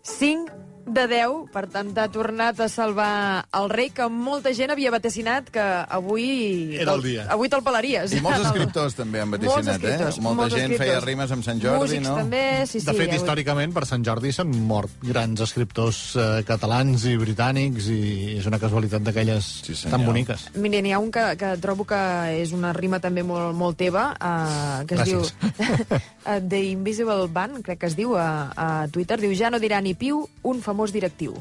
5 0.03 0.60
de 0.95 1.07
10, 1.11 1.49
per 1.53 1.65
tant, 1.73 1.91
t'ha 1.97 2.07
tornat 2.13 2.59
a 2.61 2.69
salvar 2.69 3.47
el 3.57 3.69
rei, 3.71 3.91
que 3.95 4.07
molta 4.11 4.53
gent 4.57 4.71
havia 4.75 4.91
vaticinat 4.95 5.51
que 5.55 5.63
avui... 5.89 6.77
Era 6.81 6.95
el 6.99 7.03
dia. 7.05 7.27
Avui 7.33 7.49
te'l 7.53 7.63
pelaries. 7.67 8.13
I 8.17 8.21
molts 8.25 8.45
escriptors 8.51 8.97
també 8.99 9.21
han 9.23 9.31
vaticinat, 9.37 9.85
eh? 9.85 9.97
Molta 10.21 10.37
molts 10.43 10.55
gent 10.57 10.73
escriptors. 10.73 10.81
feia 10.85 11.01
rimes 11.05 11.35
amb 11.37 11.45
Sant 11.47 11.61
Jordi, 11.63 11.83
Músics 11.85 12.09
no? 12.09 12.17
també, 12.17 12.43
sí, 12.67 12.79
sí. 12.81 12.87
De 12.87 12.95
fet, 12.97 13.09
avui- 13.11 13.21
històricament, 13.21 13.75
per 13.77 13.85
Sant 13.87 14.05
Jordi 14.07 14.33
s'han 14.33 14.51
mort 14.71 14.91
grans 15.05 15.45
escriptors 15.45 16.01
eh, 16.17 16.29
catalans 16.49 17.05
i 17.11 17.17
britànics 17.21 17.91
i 17.93 18.01
és 18.39 18.49
una 18.51 18.59
casualitat 18.63 19.05
d'aquelles 19.07 19.51
Sí, 19.61 19.75
senyor. 19.77 19.93
tan 19.99 20.07
boniques. 20.09 20.47
Mira, 20.57 20.81
n'hi 20.81 20.95
ha 20.97 20.99
un 21.03 21.11
que, 21.13 21.27
que 21.37 21.53
trobo 21.61 21.85
que 21.85 22.01
és 22.41 22.55
una 22.57 22.73
rima 22.73 22.99
també 23.03 23.23
molt, 23.23 23.53
molt 23.55 23.77
teva, 23.77 24.09
uh, 24.17 24.87
que 24.89 24.97
es 24.97 25.03
Gràcies. 25.05 25.35
diu 25.37 26.41
The 26.49 26.61
Invisible 26.71 27.27
Band, 27.29 27.61
crec 27.65 27.81
que 27.83 27.89
es 27.91 27.97
diu 27.99 28.15
a, 28.17 28.53
a 28.57 28.69
Twitter, 28.89 29.19
diu 29.21 29.35
ja 29.37 29.51
no 29.53 29.59
dirà 29.61 29.83
ni 29.85 29.93
piu 29.99 30.23
un 30.49 30.61
famós 30.65 30.80
directiu. 30.89 31.37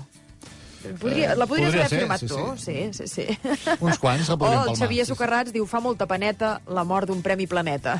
Podria, 0.79 1.33
la 1.35 1.45
podries 1.45 1.67
podria 1.67 1.83
haver 1.83 1.89
ser, 1.89 1.99
firmat 1.99 2.21
sí, 2.21 2.27
tu? 2.27 2.43
Sí, 2.57 2.75
sí, 2.95 3.07
sí. 3.07 3.25
Uns 3.83 3.99
quants 3.99 4.29
la 4.29 4.35
O 4.35 4.37
podríem 4.39 4.61
el 4.61 4.65
palmar. 4.69 4.77
Xavier 4.79 5.05
sí, 5.05 5.09
sí. 5.09 5.11
Socarrats 5.11 5.53
diu 5.55 5.65
fa 5.67 5.81
molta 5.83 6.07
paneta 6.07 6.61
la 6.71 6.85
mort 6.87 7.09
d'un 7.09 7.21
Premi 7.21 7.47
Planeta. 7.51 7.97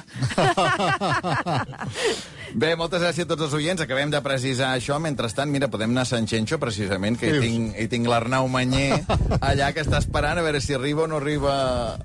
Bé, 2.62 2.71
moltes 2.80 3.04
gràcies 3.04 3.28
a 3.28 3.30
tots 3.30 3.49
els 3.49 3.54
oients. 3.60 3.84
Acabem 3.84 4.13
de 4.13 4.21
precisar 4.23 4.71
això. 4.78 4.97
Mentrestant, 5.04 5.52
mira, 5.52 5.67
podem 5.71 5.91
anar 5.91 6.08
a 6.08 6.12
Sant 6.13 6.28
Xenxo, 6.30 6.60
precisament, 6.62 7.19
que 7.19 7.34
hi 7.34 7.43
tinc, 7.43 7.75
hi 7.75 7.88
tinc 7.91 8.08
l'Arnau 8.10 8.47
Manyer 8.49 9.04
allà, 9.39 9.73
que 9.75 9.84
està 9.84 9.99
esperant 9.99 10.39
a 10.39 10.45
veure 10.45 10.63
si 10.63 10.73
arriba 10.73 11.04
o 11.04 11.10
no 11.12 11.19
arriba 11.19 11.54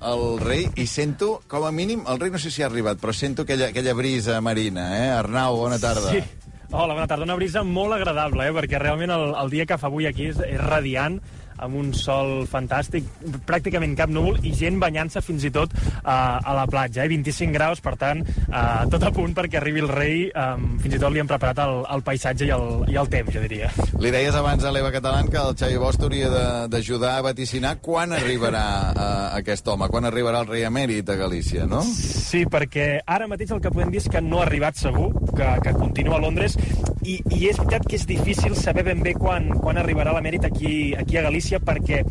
el 0.03 0.41
rei. 0.43 0.67
I 0.75 0.89
sento, 0.91 1.39
com 1.47 1.65
a 1.65 1.71
mínim, 1.71 2.03
el 2.11 2.19
rei 2.19 2.35
no 2.35 2.41
sé 2.41 2.51
si 2.51 2.65
ha 2.65 2.69
arribat, 2.69 2.99
però 3.01 3.15
sento 3.15 3.47
aquella, 3.47 3.71
aquella 3.71 3.95
brisa 3.95 4.41
marina, 4.43 4.91
eh? 4.99 5.09
Arnau, 5.15 5.55
bona 5.63 5.79
tarda. 5.79 6.11
Sí. 6.11 6.44
Hola, 6.71 6.95
bona 6.95 7.05
tarda. 7.05 7.25
Una 7.27 7.35
brisa 7.37 7.61
molt 7.63 7.93
agradable, 7.93 8.47
eh? 8.47 8.53
perquè 8.55 8.79
realment 8.81 9.13
el, 9.13 9.33
el 9.37 9.51
dia 9.53 9.67
que 9.69 9.77
fa 9.77 9.89
avui 9.91 10.07
aquí 10.09 10.31
és, 10.31 10.39
és 10.41 10.61
radiant, 10.61 11.19
amb 11.63 11.75
un 11.79 11.93
sol 11.95 12.45
fantàstic, 12.51 13.05
pràcticament 13.47 13.95
cap 13.97 14.09
núvol, 14.11 14.39
i 14.43 14.51
gent 14.55 14.79
banyant-se 14.81 15.21
fins 15.25 15.45
i 15.47 15.51
tot 15.55 15.73
uh, 15.75 16.01
a 16.05 16.53
la 16.57 16.65
platja. 16.67 17.03
Eh? 17.05 17.09
25 17.11 17.53
graus, 17.55 17.81
per 17.83 17.95
tant, 18.01 18.23
uh, 18.49 18.85
tot 18.91 19.03
a 19.07 19.11
punt 19.15 19.35
perquè 19.37 19.59
arribi 19.61 19.83
el 19.83 19.89
rei. 19.91 20.25
Um, 20.35 20.75
fins 20.83 20.97
i 20.97 21.01
tot 21.01 21.13
li 21.15 21.21
han 21.23 21.29
preparat 21.29 21.61
el, 21.65 21.81
el 21.95 22.03
paisatge 22.05 22.47
i 22.49 22.51
el, 22.55 22.67
i 22.91 22.97
el 22.99 23.09
temps, 23.11 23.31
jo 23.33 23.43
diria. 23.45 23.69
Li 24.01 24.11
deies 24.13 24.35
abans 24.35 24.63
a 24.67 24.71
l'Eva 24.75 24.91
Catalán 24.95 25.29
que 25.31 25.39
el 25.41 25.55
Xavi 25.57 25.77
Bosch 25.81 26.01
hauria 26.03 26.29
de- 26.33 26.43
d'ajudar 26.75 27.15
a 27.19 27.25
vaticinar 27.29 27.75
quan 27.83 28.11
arribarà 28.15 28.65
uh, 28.91 29.05
aquest 29.39 29.67
home, 29.71 29.87
quan 29.91 30.05
arribarà 30.09 30.41
el 30.43 30.49
rei 30.51 30.65
emèrit 30.67 31.09
a 31.09 31.15
Galícia, 31.19 31.65
no? 31.69 31.81
Sí, 31.85 32.45
perquè 32.49 32.99
ara 33.05 33.27
mateix 33.31 33.51
el 33.55 33.61
que 33.63 33.71
podem 33.71 33.91
dir 33.93 34.01
és 34.03 34.09
que 34.11 34.21
no 34.21 34.41
ha 34.41 34.45
arribat 34.49 34.75
segur, 34.79 35.11
que, 35.35 35.47
que 35.63 35.73
continua 35.77 36.17
a 36.17 36.23
Londres, 36.25 36.57
i, 37.05 37.19
i 37.37 37.45
és 37.51 37.59
veritat 37.61 37.85
que 37.85 37.97
és 37.99 38.07
difícil 38.09 38.55
saber 38.57 38.85
ben 38.87 39.03
bé 39.05 39.13
quan, 39.17 39.51
quan 39.61 39.77
arribarà 39.77 40.15
l'emèrit 40.15 40.47
aquí, 40.47 40.93
aquí 40.97 41.19
a 41.19 41.25
Galícia, 41.27 41.61
perquè 41.61 42.01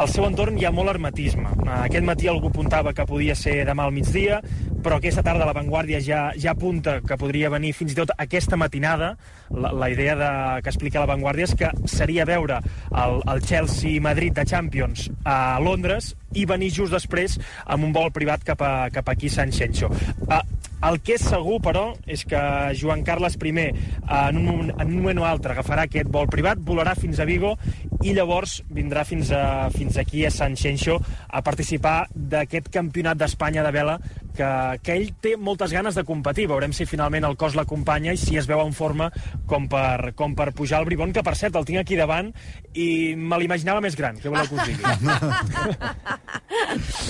al 0.00 0.08
seu 0.08 0.24
entorn 0.24 0.58
hi 0.58 0.64
ha 0.64 0.72
molt 0.72 0.94
hermetisme. 0.94 1.52
Aquest 1.80 2.06
matí 2.06 2.30
algú 2.30 2.48
apuntava 2.50 2.94
que 2.96 3.06
podia 3.08 3.36
ser 3.36 3.60
demà 3.68 3.84
al 3.86 3.94
migdia, 3.94 4.40
però 4.80 4.96
aquesta 4.96 5.24
tarda 5.26 5.44
la 5.44 5.56
Vanguardia 5.56 6.00
ja, 6.00 6.20
ja 6.40 6.54
apunta 6.54 6.98
que 7.04 7.18
podria 7.20 7.50
venir 7.52 7.74
fins 7.76 7.92
i 7.92 7.98
tot 7.98 8.14
aquesta 8.16 8.56
matinada. 8.60 9.12
La, 9.50 9.72
la 9.74 9.90
idea 9.92 10.14
de, 10.16 10.30
que 10.64 10.72
explica 10.72 11.02
la 11.02 11.10
Vanguardia 11.10 11.48
és 11.48 11.56
que 11.58 11.70
seria 11.90 12.24
veure 12.28 12.60
el, 12.62 13.20
el 13.28 13.44
Chelsea-Madrid 13.44 14.38
de 14.38 14.46
Champions 14.48 15.08
a 15.28 15.58
Londres 15.60 16.14
i 16.38 16.46
venir 16.46 16.70
just 16.72 16.94
després 16.94 17.36
amb 17.66 17.88
un 17.88 17.92
vol 17.92 18.12
privat 18.14 18.46
cap, 18.46 18.62
a, 18.62 18.88
cap 18.94 19.10
aquí 19.12 19.28
a 19.28 19.36
Sant 19.40 19.52
Xenxo. 19.52 19.90
Uh, 20.30 20.40
El 20.80 20.96
que 21.04 21.18
és 21.18 21.24
segur, 21.28 21.58
però, 21.60 21.90
és 22.08 22.22
que 22.24 22.40
Joan 22.80 23.02
Carles 23.04 23.36
I, 23.36 23.52
en 23.52 24.38
un, 24.40 24.70
en 24.70 24.86
un 24.86 24.94
moment 24.96 25.18
o 25.20 25.26
altre, 25.28 25.52
agafarà 25.52 25.84
aquest 25.84 26.08
vol 26.08 26.30
privat, 26.32 26.62
volarà 26.64 26.94
fins 26.96 27.20
a 27.20 27.26
Vigo 27.28 27.52
i 28.00 28.14
llavors 28.16 28.62
vindrà 28.72 29.04
fins, 29.04 29.28
a, 29.36 29.68
fins 29.74 29.98
aquí 30.00 30.24
a 30.24 30.30
Sant 30.32 30.56
Xenxo 30.56 30.96
a 31.28 31.42
participar 31.44 32.06
d'aquest 32.14 32.70
campionat 32.72 33.20
d'Espanya 33.20 33.64
de 33.66 33.74
vela 33.76 33.98
que, 34.40 34.50
que 34.82 34.96
ell 34.96 35.12
té 35.20 35.36
moltes 35.36 35.70
ganes 35.76 35.94
de 35.98 36.04
competir. 36.08 36.48
Veurem 36.50 36.72
si 36.72 36.86
finalment 36.88 37.28
el 37.28 37.36
cos 37.40 37.54
l'acompanya 37.58 38.14
i 38.16 38.20
si 38.20 38.38
es 38.40 38.48
veu 38.48 38.62
en 38.64 38.72
forma 38.76 39.10
com 39.50 39.68
per, 39.68 40.14
com 40.16 40.34
per 40.38 40.50
pujar 40.56 40.80
al 40.80 40.88
Bribón, 40.88 41.12
que 41.12 41.22
per 41.26 41.36
cert 41.36 41.56
el 41.60 41.68
tinc 41.68 41.82
aquí 41.82 41.98
davant 42.00 42.32
i 42.74 43.14
me 43.18 43.38
l'imaginava 43.42 43.82
més 43.84 43.96
gran. 43.98 44.16
Què 44.22 44.32
voleu 44.32 44.48
que 44.48 44.56
us 44.56 44.66
digui? 44.70 45.90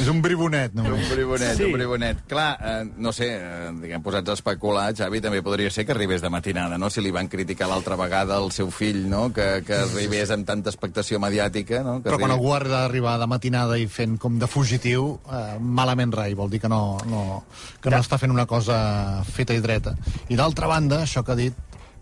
És 0.01 0.09
un 0.09 0.21
bribonet, 0.25 0.73
Un 0.75 0.85
només. 0.85 1.09
bribonet, 1.11 1.57
Sí. 1.57 1.65
un 1.65 1.73
bribonet. 1.73 2.23
Clar, 2.29 2.59
eh, 2.63 2.91
no 2.97 3.13
sé, 3.13 3.27
eh, 3.37 3.71
diguem, 3.81 4.03
posats 4.03 4.29
a 4.31 4.33
especular, 4.39 4.95
Xavi, 4.97 5.21
també 5.21 5.43
podria 5.43 5.71
ser 5.71 5.85
que 5.87 5.93
arribés 5.93 6.23
de 6.23 6.31
matinada, 6.31 6.79
no? 6.79 6.89
Si 6.91 7.01
li 7.01 7.11
van 7.11 7.29
criticar 7.29 7.69
l'altra 7.69 7.97
vegada 7.97 8.37
al 8.37 8.51
seu 8.53 8.71
fill, 8.71 9.09
no? 9.11 9.33
Que, 9.33 9.63
que 9.67 9.75
arribés 9.75 10.31
amb 10.31 10.47
tanta 10.47 10.71
expectació 10.71 11.19
mediàtica, 11.21 11.83
no? 11.85 11.99
Que 12.03 12.09
Però 12.11 12.19
quan 12.19 12.31
arribi- 12.31 12.39
algú 12.39 12.55
ha 12.55 12.61
d'arribar 12.61 13.19
de 13.21 13.27
matinada 13.27 13.79
i 13.79 13.87
fent 13.87 14.19
com 14.19 14.39
de 14.39 14.47
fugitiu, 14.47 15.19
eh, 15.31 15.59
malament 15.61 16.13
rai, 16.15 16.33
vol 16.35 16.51
dir 16.51 16.61
que 16.61 16.69
no, 16.69 16.97
no, 17.07 17.20
que 17.81 17.91
no 17.93 18.01
està 18.03 18.19
fent 18.21 18.33
una 18.35 18.47
cosa 18.47 19.23
feta 19.25 19.55
i 19.57 19.61
dreta. 19.65 19.97
I 20.29 20.39
d'altra 20.41 20.69
banda, 20.71 21.03
això 21.07 21.25
que 21.25 21.33
ha 21.33 21.39
dit, 21.39 21.55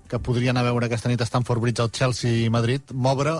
que 0.09 0.19
podrien 0.25 0.57
a 0.57 0.65
veure 0.65 0.89
aquesta 0.89 1.11
nit 1.13 1.21
a 1.21 1.29
Stamford 1.29 1.61
Bridge 1.61 1.85
al 1.85 1.93
Chelsea 1.93 2.47
i 2.47 2.51
Madrid, 2.51 2.95
m'obre 2.95 3.37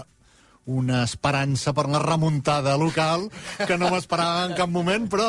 una 0.69 1.01
esperança 1.07 1.73
per 1.73 1.87
la 1.89 1.99
remuntada 2.03 2.75
local 2.77 3.31
que 3.67 3.79
no 3.81 3.89
m'esperava 3.89 4.43
en 4.51 4.53
cap 4.59 4.69
moment, 4.69 5.07
però 5.09 5.25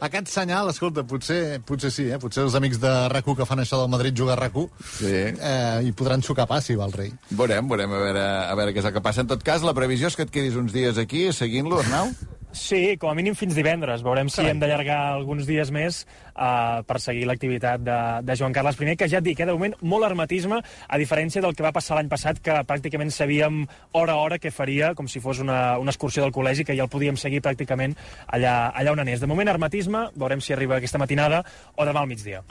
aquest 0.00 0.30
senyal, 0.32 0.70
escolta, 0.72 1.04
potser, 1.04 1.60
potser 1.68 1.90
sí, 1.92 2.06
eh? 2.08 2.16
potser 2.22 2.46
els 2.46 2.56
amics 2.56 2.80
de 2.80 2.94
rac 3.12 3.28
que 3.28 3.46
fan 3.46 3.60
això 3.60 3.82
del 3.82 3.92
Madrid 3.92 4.16
jugar 4.16 4.38
a 4.38 4.40
rac 4.40 4.56
Sí. 4.96 5.12
eh, 5.12 5.84
i 5.84 5.92
podran 5.92 6.22
sucar 6.24 6.48
pas 6.48 6.64
si 6.64 6.74
va 6.74 6.88
el 6.88 6.96
rei. 6.96 7.12
Veurem, 7.30 7.68
veurem 7.68 7.92
a 7.92 8.00
veure, 8.06 8.24
a 8.48 8.54
veure 8.56 8.72
què 8.72 8.80
és 8.80 8.88
el 8.88 8.96
que 8.96 9.04
passa. 9.04 9.20
En 9.20 9.28
tot 9.28 9.44
cas, 9.44 9.62
la 9.62 9.74
previsió 9.76 10.08
és 10.08 10.16
que 10.16 10.24
et 10.24 10.30
quedis 10.32 10.56
uns 10.56 10.72
dies 10.72 10.96
aquí 10.98 11.28
seguint-lo, 11.32 11.78
Arnau? 11.84 12.10
Sí, 12.52 12.96
com 12.98 13.10
a 13.10 13.14
mínim 13.14 13.36
fins 13.38 13.54
divendres. 13.54 14.02
Veurem 14.02 14.28
si 14.32 14.42
hem 14.42 14.58
d'allargar 14.58 14.98
alguns 15.14 15.46
dies 15.46 15.70
més 15.70 16.02
uh, 16.34 16.82
per 16.86 16.98
seguir 17.02 17.26
l'activitat 17.28 17.82
de, 17.86 17.98
de 18.26 18.36
Joan 18.38 18.54
Carles 18.56 18.78
I, 18.80 18.96
que 18.98 19.08
ja 19.10 19.20
et 19.20 19.26
dic, 19.26 19.40
eh, 19.40 19.46
de 19.46 19.54
moment 19.54 19.76
molt 19.82 20.06
hermetisme, 20.08 20.58
a 20.60 20.98
diferència 20.98 21.42
del 21.44 21.54
que 21.54 21.62
va 21.62 21.72
passar 21.72 21.96
l'any 21.98 22.10
passat, 22.10 22.40
que 22.42 22.56
pràcticament 22.66 23.12
sabíem 23.14 23.62
hora 23.92 24.16
a 24.16 24.24
hora 24.24 24.38
què 24.42 24.50
faria, 24.50 24.94
com 24.98 25.06
si 25.08 25.22
fos 25.22 25.38
una, 25.44 25.78
una 25.78 25.94
excursió 25.94 26.24
del 26.24 26.34
col·legi, 26.34 26.66
que 26.66 26.74
ja 26.74 26.86
el 26.86 26.90
podíem 26.90 27.18
seguir 27.20 27.42
pràcticament 27.44 27.94
allà, 28.26 28.72
allà 28.74 28.96
on 28.96 29.04
anés. 29.04 29.22
De 29.22 29.30
moment 29.30 29.48
hermetisme, 29.48 30.08
veurem 30.18 30.42
si 30.42 30.54
arriba 30.56 30.80
aquesta 30.80 30.98
matinada 30.98 31.44
o 31.76 31.86
demà 31.86 32.02
al 32.02 32.10
migdia. 32.10 32.42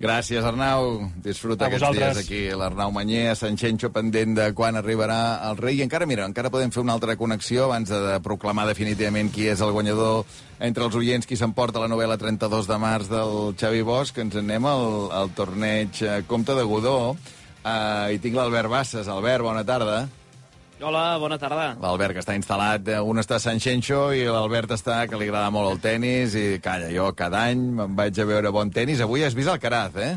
Gràcies, 0.00 0.44
Arnau. 0.44 1.10
Disfruta 1.22 1.66
A 1.66 1.68
aquests 1.68 1.84
vosaltres. 1.84 2.16
dies 2.16 2.24
aquí. 2.24 2.42
L'Arnau 2.56 2.92
Manyer, 2.94 3.28
a 3.32 3.36
Sant 3.38 3.58
Xenxo, 3.60 3.92
pendent 3.92 4.36
de 4.38 4.48
quan 4.56 4.80
arribarà 4.80 5.20
el 5.50 5.60
rei. 5.60 5.80
I 5.82 5.86
encara, 5.86 6.08
mira, 6.08 6.24
encara 6.28 6.50
podem 6.52 6.72
fer 6.72 6.82
una 6.84 6.96
altra 6.96 7.16
connexió 7.20 7.68
abans 7.68 7.92
de, 7.92 8.00
de 8.08 8.18
proclamar 8.24 8.66
definitivament 8.70 9.30
qui 9.32 9.41
és 9.50 9.60
el 9.64 9.74
guanyador 9.74 10.24
entre 10.62 10.86
els 10.86 10.96
oients, 10.98 11.26
qui 11.26 11.36
s'emporta 11.38 11.82
la 11.82 11.90
novel·la 11.90 12.18
32 12.20 12.68
de 12.70 12.78
març 12.78 13.10
del 13.10 13.54
Xavi 13.58 13.82
Bosch. 13.86 14.18
Ens 14.22 14.38
en 14.38 14.46
anem 14.46 14.66
al, 14.70 14.88
al 15.10 15.32
torneig 15.34 16.02
eh, 16.06 16.20
Comte 16.28 16.54
de 16.54 16.66
Godó. 16.68 17.14
Uh, 17.62 18.10
I 18.10 18.18
tinc 18.22 18.34
l'Albert 18.38 18.70
Bassas. 18.70 19.10
Albert, 19.10 19.42
bona 19.46 19.62
tarda. 19.66 20.04
Hola, 20.82 21.16
bona 21.22 21.38
tarda. 21.38 21.76
L'Albert, 21.78 22.16
que 22.16 22.22
està 22.24 22.34
instal·lat, 22.34 22.88
eh, 22.90 22.98
un 22.98 23.22
està 23.22 23.36
a 23.38 23.42
Sant 23.42 23.60
Xenxo 23.62 24.08
i 24.18 24.24
l'Albert 24.26 24.74
està, 24.74 25.04
que 25.06 25.18
li 25.18 25.28
agrada 25.30 25.52
molt 25.54 25.70
el 25.70 25.82
tennis, 25.82 26.34
i 26.34 26.58
calla, 26.62 26.90
jo 26.90 27.12
cada 27.14 27.44
any 27.52 27.62
me'n 27.78 27.94
vaig 27.98 28.18
a 28.18 28.26
veure 28.26 28.50
bon 28.54 28.70
tennis. 28.74 29.02
Avui 29.04 29.22
has 29.22 29.38
vist 29.38 29.52
el 29.52 29.62
Caraz, 29.62 29.94
eh? 29.94 30.16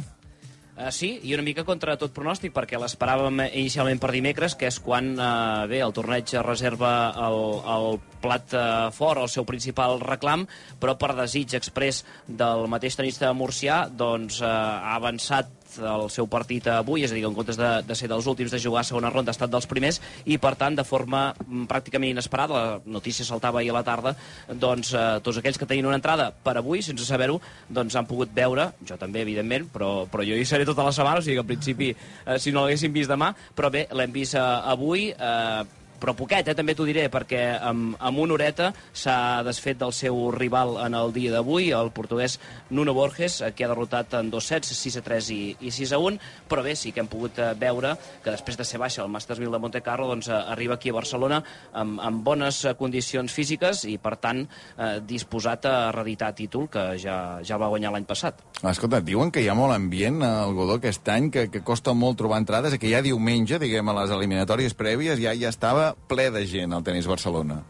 Uh, 0.76 0.90
sí, 0.92 1.14
i 1.24 1.32
una 1.32 1.44
mica 1.46 1.64
contra 1.64 1.94
tot 1.96 2.12
pronòstic, 2.12 2.52
perquè 2.52 2.76
l'esperàvem 2.76 3.40
inicialment 3.46 4.02
per 4.04 4.10
dimecres, 4.12 4.58
que 4.60 4.68
és 4.68 4.76
quan 4.84 5.14
uh, 5.16 5.64
bé, 5.72 5.80
el 5.80 5.94
torneig 5.96 6.34
reserva 6.44 6.90
el, 7.30 7.38
el 7.76 7.88
plat 8.20 8.56
uh, 8.60 8.66
fort, 8.92 9.22
el 9.24 9.32
seu 9.32 9.48
principal 9.48 10.02
reclam, 10.04 10.44
però 10.82 10.98
per 11.00 11.14
desig 11.16 11.56
express 11.56 12.04
del 12.28 12.68
mateix 12.68 13.00
tenista 13.00 13.32
murcià, 13.32 13.86
doncs 13.88 14.42
uh, 14.44 14.52
ha 14.52 14.98
avançat 15.00 15.48
el 15.80 16.08
seu 16.14 16.28
partit 16.32 16.68
avui, 16.72 17.04
és 17.06 17.12
a 17.12 17.18
dir, 17.18 17.24
en 17.28 17.36
comptes 17.36 17.60
de, 17.60 17.70
de 17.86 17.98
ser 17.98 18.10
dels 18.12 18.28
últims 18.28 18.54
de 18.54 18.60
jugar 18.62 18.84
a 18.84 18.88
segona 18.88 19.12
ronda 19.14 19.34
ha 19.34 19.38
estat 19.38 19.52
dels 19.52 19.68
primers 19.70 20.02
i 20.26 20.38
per 20.42 20.56
tant 20.60 20.78
de 20.78 20.86
forma 20.88 21.28
mm, 21.34 21.68
pràcticament 21.72 22.16
inesperada, 22.16 22.56
la 22.56 22.98
notícia 22.98 23.26
saltava 23.28 23.62
ahir 23.62 23.72
a 23.74 23.78
la 23.80 23.86
tarda, 23.88 24.16
doncs 24.50 24.94
eh, 24.94 25.06
tots 25.26 25.42
aquells 25.42 25.60
que 25.62 25.70
tenien 25.70 25.90
una 25.90 26.00
entrada 26.00 26.32
per 26.32 26.58
avui, 26.60 26.84
sense 26.86 27.08
saber-ho, 27.08 27.40
doncs 27.70 27.96
han 27.96 28.10
pogut 28.10 28.34
veure, 28.36 28.72
jo 28.86 29.00
també 29.02 29.24
evidentment, 29.26 29.70
però, 29.74 29.94
però 30.12 30.26
jo 30.28 30.38
hi 30.38 30.46
seré 30.48 30.68
tota 30.68 30.86
la 30.86 30.94
setmana, 30.96 31.22
o 31.22 31.26
sigui 31.26 31.40
que 31.40 31.46
en 31.46 31.54
principi 31.54 31.94
eh, 31.94 32.38
si 32.40 32.54
no 32.54 32.66
l'haguéssim 32.66 32.94
vist 32.96 33.12
demà, 33.12 33.34
però 33.56 33.72
bé, 33.74 33.88
l'hem 33.96 34.14
vist 34.16 34.38
eh, 34.38 34.46
avui, 34.76 35.10
eh, 35.12 35.84
però 36.06 36.14
poquet, 36.14 36.46
eh, 36.48 36.54
també 36.54 36.76
t'ho 36.78 36.86
diré, 36.86 37.08
perquè 37.10 37.42
amb, 37.58 37.96
amb 37.98 38.20
una 38.22 38.36
horeta 38.36 38.70
s'ha 38.94 39.42
desfet 39.46 39.80
del 39.82 39.94
seu 39.96 40.30
rival 40.36 40.78
en 40.84 40.94
el 40.94 41.10
dia 41.16 41.32
d'avui, 41.34 41.72
el 41.74 41.90
portuguès 41.96 42.38
Nuno 42.70 42.94
Borges, 42.94 43.40
eh, 43.42 43.54
que 43.58 43.66
ha 43.66 43.72
derrotat 43.72 44.14
en 44.20 44.30
dos 44.30 44.46
sets, 44.46 44.70
6 44.78 45.00
a 45.02 45.04
3 45.06 45.30
i, 45.34 45.40
i 45.66 45.74
6 45.74 45.96
a 45.98 46.00
1, 46.02 46.20
però 46.50 46.62
bé, 46.62 46.76
sí 46.78 46.92
que 46.94 47.02
hem 47.02 47.10
pogut 47.10 47.40
eh, 47.42 47.56
veure 47.58 47.96
que 48.22 48.30
després 48.30 48.60
de 48.60 48.68
ser 48.70 48.78
baixa 48.78 49.02
al 49.02 49.10
Masters 49.10 49.42
1000 49.42 49.58
de 49.58 49.62
Monte 49.64 49.82
Carlo, 49.82 50.12
doncs 50.12 50.30
eh, 50.30 50.38
arriba 50.38 50.78
aquí 50.78 50.94
a 50.94 50.98
Barcelona 51.00 51.42
amb, 51.74 51.98
amb 51.98 52.22
bones 52.26 52.62
condicions 52.78 53.34
físiques 53.34 53.82
i, 53.90 53.98
per 53.98 54.18
tant, 54.22 54.46
eh, 54.78 55.00
disposat 55.02 55.66
a 55.66 55.76
reeditar 55.96 56.36
títol 56.38 56.70
que 56.70 56.86
ja, 57.02 57.42
ja 57.42 57.58
va 57.58 57.72
guanyar 57.74 57.96
l'any 57.96 58.06
passat. 58.06 58.46
Escolta, 58.62 59.02
diuen 59.02 59.34
que 59.34 59.42
hi 59.42 59.50
ha 59.50 59.58
molt 59.58 59.74
ambient 59.74 60.22
al 60.22 60.54
Godó 60.54 60.78
aquest 60.78 61.10
any, 61.10 61.32
que, 61.34 61.48
que 61.50 61.66
costa 61.66 61.98
molt 61.98 62.22
trobar 62.22 62.44
entrades, 62.44 62.78
que 62.78 62.94
ja 62.94 63.02
diumenge, 63.02 63.58
diguem, 63.58 63.90
a 63.90 64.00
les 64.04 64.14
eliminatòries 64.14 64.78
prèvies, 64.78 65.18
ja 65.18 65.34
ja 65.36 65.50
estava 65.50 65.95
ple 66.08 66.30
de 66.32 66.46
gent 66.50 66.74
al 66.74 66.84
tenis 66.86 67.08
Barcelona. 67.10 67.62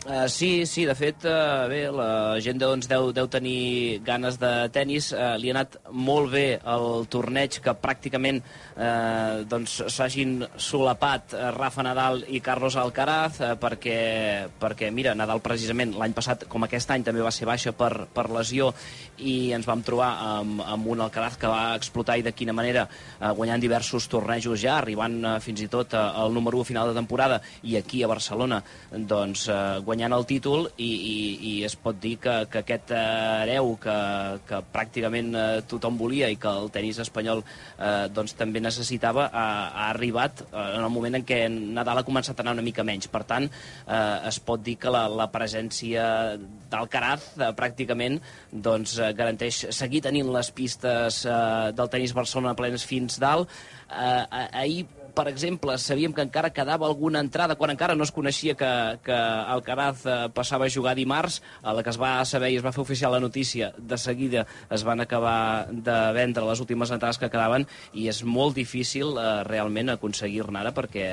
Uh, 0.00 0.26
sí, 0.28 0.64
sí, 0.64 0.86
de 0.88 0.94
fet, 0.96 1.26
uh, 1.28 1.66
bé, 1.68 1.82
la 1.92 2.38
gent 2.40 2.56
doncs, 2.56 2.86
deu, 2.88 3.10
deu 3.12 3.26
tenir 3.28 4.00
ganes 4.00 4.38
de 4.40 4.48
tennis. 4.72 5.10
Uh, 5.12 5.34
li 5.36 5.50
ha 5.50 5.52
anat 5.58 5.76
molt 5.92 6.30
bé 6.32 6.44
el 6.56 7.04
torneig 7.12 7.58
que 7.60 7.74
pràcticament 7.76 8.38
uh, 8.40 9.44
doncs, 9.44 9.74
s'hagin 9.92 10.38
solapat 10.56 11.34
Rafa 11.52 11.84
Nadal 11.84 12.24
i 12.32 12.40
Carlos 12.40 12.78
Alcaraz 12.80 13.42
uh, 13.42 13.50
perquè, 13.60 13.98
perquè, 14.62 14.88
mira, 14.88 15.12
Nadal 15.12 15.42
precisament 15.44 15.92
l'any 16.00 16.16
passat, 16.16 16.46
com 16.48 16.64
aquest 16.64 16.96
any, 16.96 17.04
també 17.04 17.20
va 17.20 17.34
ser 17.36 17.50
baixa 17.50 17.76
per, 17.76 18.06
per 18.08 18.30
lesió 18.32 18.70
i 19.20 19.52
ens 19.52 19.68
vam 19.68 19.84
trobar 19.84 20.14
amb, 20.30 20.64
amb 20.64 20.90
un 20.96 21.04
Alcaraz 21.04 21.36
que 21.36 21.52
va 21.52 21.76
explotar 21.76 22.16
i 22.16 22.24
de 22.24 22.32
quina 22.32 22.56
manera, 22.56 22.86
uh, 22.88 23.34
guanyant 23.36 23.60
diversos 23.60 24.08
tornejos 24.08 24.64
ja, 24.64 24.78
arribant 24.78 25.20
uh, 25.26 25.36
fins 25.44 25.60
i 25.60 25.68
tot 25.68 25.92
uh, 25.92 26.08
al 26.24 26.32
número 26.32 26.64
1 26.64 26.72
final 26.72 26.88
de 26.88 26.96
temporada 26.96 27.42
i 27.68 27.76
aquí 27.76 28.00
a 28.00 28.08
Barcelona, 28.08 28.64
doncs, 28.96 29.44
uh, 29.52 29.89
guanyant 29.90 30.14
el 30.14 30.26
títol 30.28 30.68
i, 30.78 30.86
i, 30.86 31.16
i 31.50 31.52
es 31.66 31.74
pot 31.74 31.98
dir 32.00 32.14
que, 32.22 32.34
que 32.52 32.62
aquest 32.62 32.92
eh, 32.94 33.00
hereu 33.42 33.74
que, 33.82 33.96
que 34.46 34.60
pràcticament 34.72 35.34
eh, 35.34 35.46
tothom 35.70 35.98
volia 35.98 36.30
i 36.30 36.38
que 36.40 36.50
el 36.62 36.70
tenis 36.74 37.00
espanyol 37.02 37.42
eh, 37.42 38.06
doncs, 38.14 38.36
també 38.38 38.62
necessitava 38.62 39.26
ha, 39.26 39.46
ha 39.68 39.88
arribat 39.90 40.44
eh, 40.46 40.66
en 40.78 40.84
el 40.84 40.92
moment 40.94 41.18
en 41.18 41.26
què 41.26 41.42
Nadal 41.50 42.02
ha 42.02 42.06
començat 42.06 42.38
a 42.38 42.44
anar 42.44 42.54
una 42.58 42.66
mica 42.66 42.86
menys. 42.86 43.10
Per 43.10 43.24
tant, 43.28 43.48
eh, 43.50 44.30
es 44.30 44.38
pot 44.46 44.62
dir 44.62 44.76
que 44.80 44.92
la, 44.94 45.06
la 45.10 45.26
presència 45.32 46.06
d'Alcaraz 46.70 47.32
eh, 47.34 47.50
pràcticament 47.58 48.20
doncs, 48.52 48.96
garanteix 49.18 49.66
seguir 49.74 50.04
tenint 50.06 50.30
les 50.30 50.52
pistes 50.54 51.24
eh, 51.26 51.42
del 51.74 51.92
tenis 51.92 52.14
Barcelona 52.16 52.54
plenes 52.58 52.86
fins 52.86 53.18
dalt. 53.22 53.50
Eh, 53.90 54.46
ahir 54.62 54.86
per 55.14 55.26
exemple, 55.30 55.76
sabíem 55.78 56.12
que 56.16 56.24
encara 56.24 56.52
quedava 56.54 56.86
alguna 56.86 57.20
entrada, 57.20 57.56
quan 57.56 57.72
encara 57.72 57.96
no 57.98 58.06
es 58.06 58.12
coneixia 58.14 58.56
que, 58.58 58.70
que 59.04 59.14
Alcaraz 59.14 60.04
eh, 60.06 60.16
passava 60.34 60.66
a 60.66 60.72
jugar 60.72 60.96
dimarts, 60.98 61.40
a 61.62 61.74
la 61.76 61.84
que 61.84 61.92
es 61.92 61.98
va 62.00 62.12
saber 62.28 62.52
i 62.52 62.58
es 62.60 62.64
va 62.64 62.72
fer 62.74 62.82
oficial 62.82 63.14
la 63.14 63.22
notícia, 63.22 63.72
de 63.76 63.98
seguida 63.98 64.46
es 64.70 64.84
van 64.86 65.00
acabar 65.00 65.68
de 65.70 65.98
vendre 66.16 66.46
les 66.48 66.60
últimes 66.60 66.90
entrades 66.90 67.20
que 67.20 67.30
quedaven 67.30 67.66
i 67.92 68.08
és 68.12 68.22
molt 68.24 68.56
difícil 68.58 69.16
eh, 69.16 69.28
realment 69.48 69.94
aconseguir-ne 69.94 70.62
ara 70.62 70.74
perquè 70.76 71.08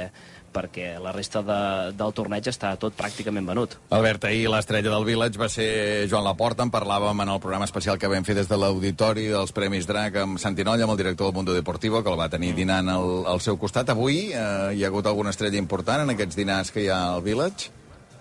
perquè 0.58 0.96
la 1.02 1.14
resta 1.16 1.44
de, 1.46 1.60
del 1.98 2.16
torneig 2.18 2.50
està 2.50 2.74
tot 2.82 2.96
pràcticament 2.98 3.46
venut. 3.48 3.78
Albert, 3.94 4.28
ahir 4.30 4.50
l'estrella 4.52 4.94
del 4.94 5.08
Village 5.08 5.40
va 5.40 5.50
ser 5.54 5.70
Joan 6.10 6.26
Laporta, 6.26 6.66
en 6.66 6.74
parlàvem 6.74 7.24
en 7.24 7.34
el 7.36 7.42
programa 7.44 7.70
especial 7.70 8.02
que 8.02 8.10
vam 8.12 8.26
fer 8.28 8.38
des 8.40 8.50
de 8.50 8.60
l'auditori 8.60 9.28
dels 9.32 9.54
Premis 9.56 9.88
Drac 9.90 10.22
amb 10.24 10.42
Santinolla, 10.42 10.88
amb 10.88 10.98
el 10.98 11.02
director 11.04 11.30
del 11.30 11.38
Mundo 11.38 11.56
Deportivo, 11.56 12.04
que 12.04 12.14
el 12.14 12.20
va 12.20 12.30
tenir 12.34 12.54
dinant 12.58 12.90
al, 12.90 13.24
al 13.30 13.44
seu 13.46 13.60
costat. 13.62 13.94
Avui 13.94 14.32
eh, 14.34 14.74
hi 14.74 14.84
ha 14.84 14.92
hagut 14.92 15.08
alguna 15.08 15.36
estrella 15.36 15.62
important 15.62 16.06
en 16.06 16.16
aquests 16.16 16.40
dinars 16.40 16.74
que 16.74 16.86
hi 16.86 16.92
ha 16.92 17.02
al 17.14 17.26
Village? 17.26 17.77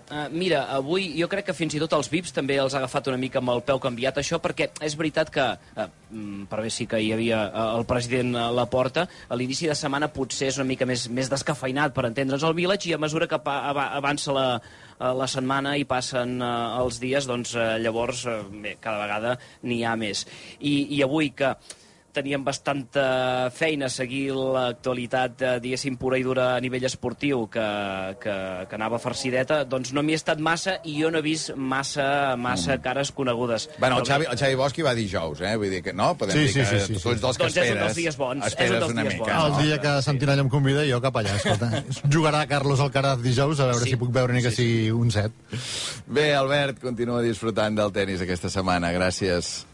Uh, 0.07 0.29
mira, 0.31 0.61
avui 0.71 1.09
jo 1.19 1.27
crec 1.27 1.49
que 1.49 1.53
fins 1.55 1.73
i 1.75 1.79
tot 1.81 1.91
els 1.97 2.07
VIPs 2.07 2.31
també 2.31 2.55
els 2.61 2.71
ha 2.71 2.79
agafat 2.79 3.09
una 3.11 3.19
mica 3.19 3.41
amb 3.41 3.51
el 3.51 3.59
peu 3.67 3.79
canviat 3.83 4.21
això, 4.21 4.37
perquè 4.39 4.69
és 4.87 4.93
veritat 4.95 5.27
que, 5.35 5.47
uh, 5.51 5.87
per 6.47 6.59
bé 6.63 6.69
sí 6.71 6.85
que 6.87 7.01
hi 7.03 7.09
havia 7.11 7.41
uh, 7.49 7.63
el 7.75 7.83
president 7.89 8.31
a 8.39 8.45
la 8.55 8.63
porta, 8.71 9.03
a 9.27 9.35
l'inici 9.35 9.67
de 9.67 9.75
setmana 9.75 10.07
potser 10.13 10.47
és 10.47 10.59
una 10.61 10.67
mica 10.69 10.87
més, 10.87 11.09
més 11.11 11.27
descafeinat, 11.27 11.91
per 11.91 12.05
entendre's, 12.07 12.45
el 12.47 12.55
Village, 12.55 12.87
i 12.87 12.95
a 12.95 13.01
mesura 13.03 13.27
que 13.27 13.41
avança 13.51 14.35
la, 14.37 14.45
la 14.95 15.27
setmana 15.27 15.75
i 15.75 15.83
passen 15.83 16.39
els 16.39 17.01
dies, 17.03 17.27
doncs 17.27 17.57
llavors, 17.83 18.23
bé, 18.63 18.77
cada 18.79 19.03
vegada 19.03 19.35
n'hi 19.67 19.81
ha 19.83 19.97
més. 19.99 20.23
I, 20.61 20.77
I 20.95 21.03
avui 21.03 21.33
que 21.35 21.51
teníem 22.17 22.43
bastanta 22.45 23.05
feina 23.53 23.87
a 23.87 23.93
seguir 23.93 24.33
l'actualitat, 24.33 25.41
eh, 25.41 25.53
diguéssim, 25.63 25.95
pura 26.01 26.17
i 26.19 26.25
dura 26.25 26.49
a 26.55 26.61
nivell 26.63 26.87
esportiu, 26.89 27.45
que, 27.53 27.65
que, 28.23 28.35
que 28.69 28.75
anava 28.79 28.99
farcideta, 28.99 29.61
doncs 29.69 29.93
no 29.93 30.01
m'hi 30.03 30.15
he 30.17 30.19
estat 30.19 30.41
massa 30.43 30.79
i 30.89 30.97
jo 31.01 31.11
no 31.13 31.21
he 31.21 31.25
vist 31.25 31.53
massa, 31.55 32.35
massa 32.39 32.75
mm. 32.77 32.81
cares 32.85 33.11
conegudes. 33.13 33.69
Bueno, 33.79 33.99
el 34.01 34.07
Xavi, 34.09 34.25
el 34.31 34.37
Xavi 34.41 34.55
Bosch 34.59 34.79
hi 34.81 34.85
va 34.87 34.95
dijous, 34.97 35.41
eh? 35.45 35.53
Vull 35.61 35.69
dir 35.77 35.83
que 35.85 35.93
no, 35.93 36.09
podem 36.17 36.33
sí, 36.37 36.47
dir 36.47 36.53
que 36.55 36.65
sí, 36.65 36.79
sí, 36.87 36.95
sí, 36.95 37.03
tots 37.03 37.21
dos 37.21 37.37
que 37.37 37.45
doncs 37.45 37.57
esperes... 37.57 37.69
és 37.69 37.77
un 37.77 37.83
dels 37.85 37.99
dies 38.01 38.17
bons. 38.17 38.45
Esperes 38.49 38.71
és 38.71 38.75
un 38.77 38.83
dels 38.87 38.95
una 38.97 39.05
dies 39.07 39.19
mica. 39.19 39.37
bons. 39.37 39.59
El 39.61 39.67
dia 39.67 39.79
que 39.85 39.93
Santinalla 40.07 40.45
em 40.47 40.49
convida, 40.49 40.87
jo 40.89 41.01
cap 41.03 41.21
allà, 41.21 41.37
escolta. 41.37 41.83
Jugarà 42.17 42.43
Carlos 42.49 42.81
Alcaraz 42.83 43.21
dijous, 43.21 43.59
a 43.61 43.69
veure 43.71 43.85
Sí. 43.85 43.93
si 43.93 44.01
puc 44.01 44.11
veure 44.15 44.33
ni 44.33 44.41
que 44.41 44.49
Sí, 44.51 44.63
sí. 44.63 44.67
sigui 44.67 44.91
un 44.97 45.11
set. 45.11 45.31
Bé, 46.07 46.31
Albert, 46.35 46.79
continua 46.81 47.21
disfrutant 47.21 47.75
del 47.77 47.91
tennis 47.93 48.21
aquesta 48.25 48.49
setmana. 48.49 48.91
Gràcies. 48.95 49.66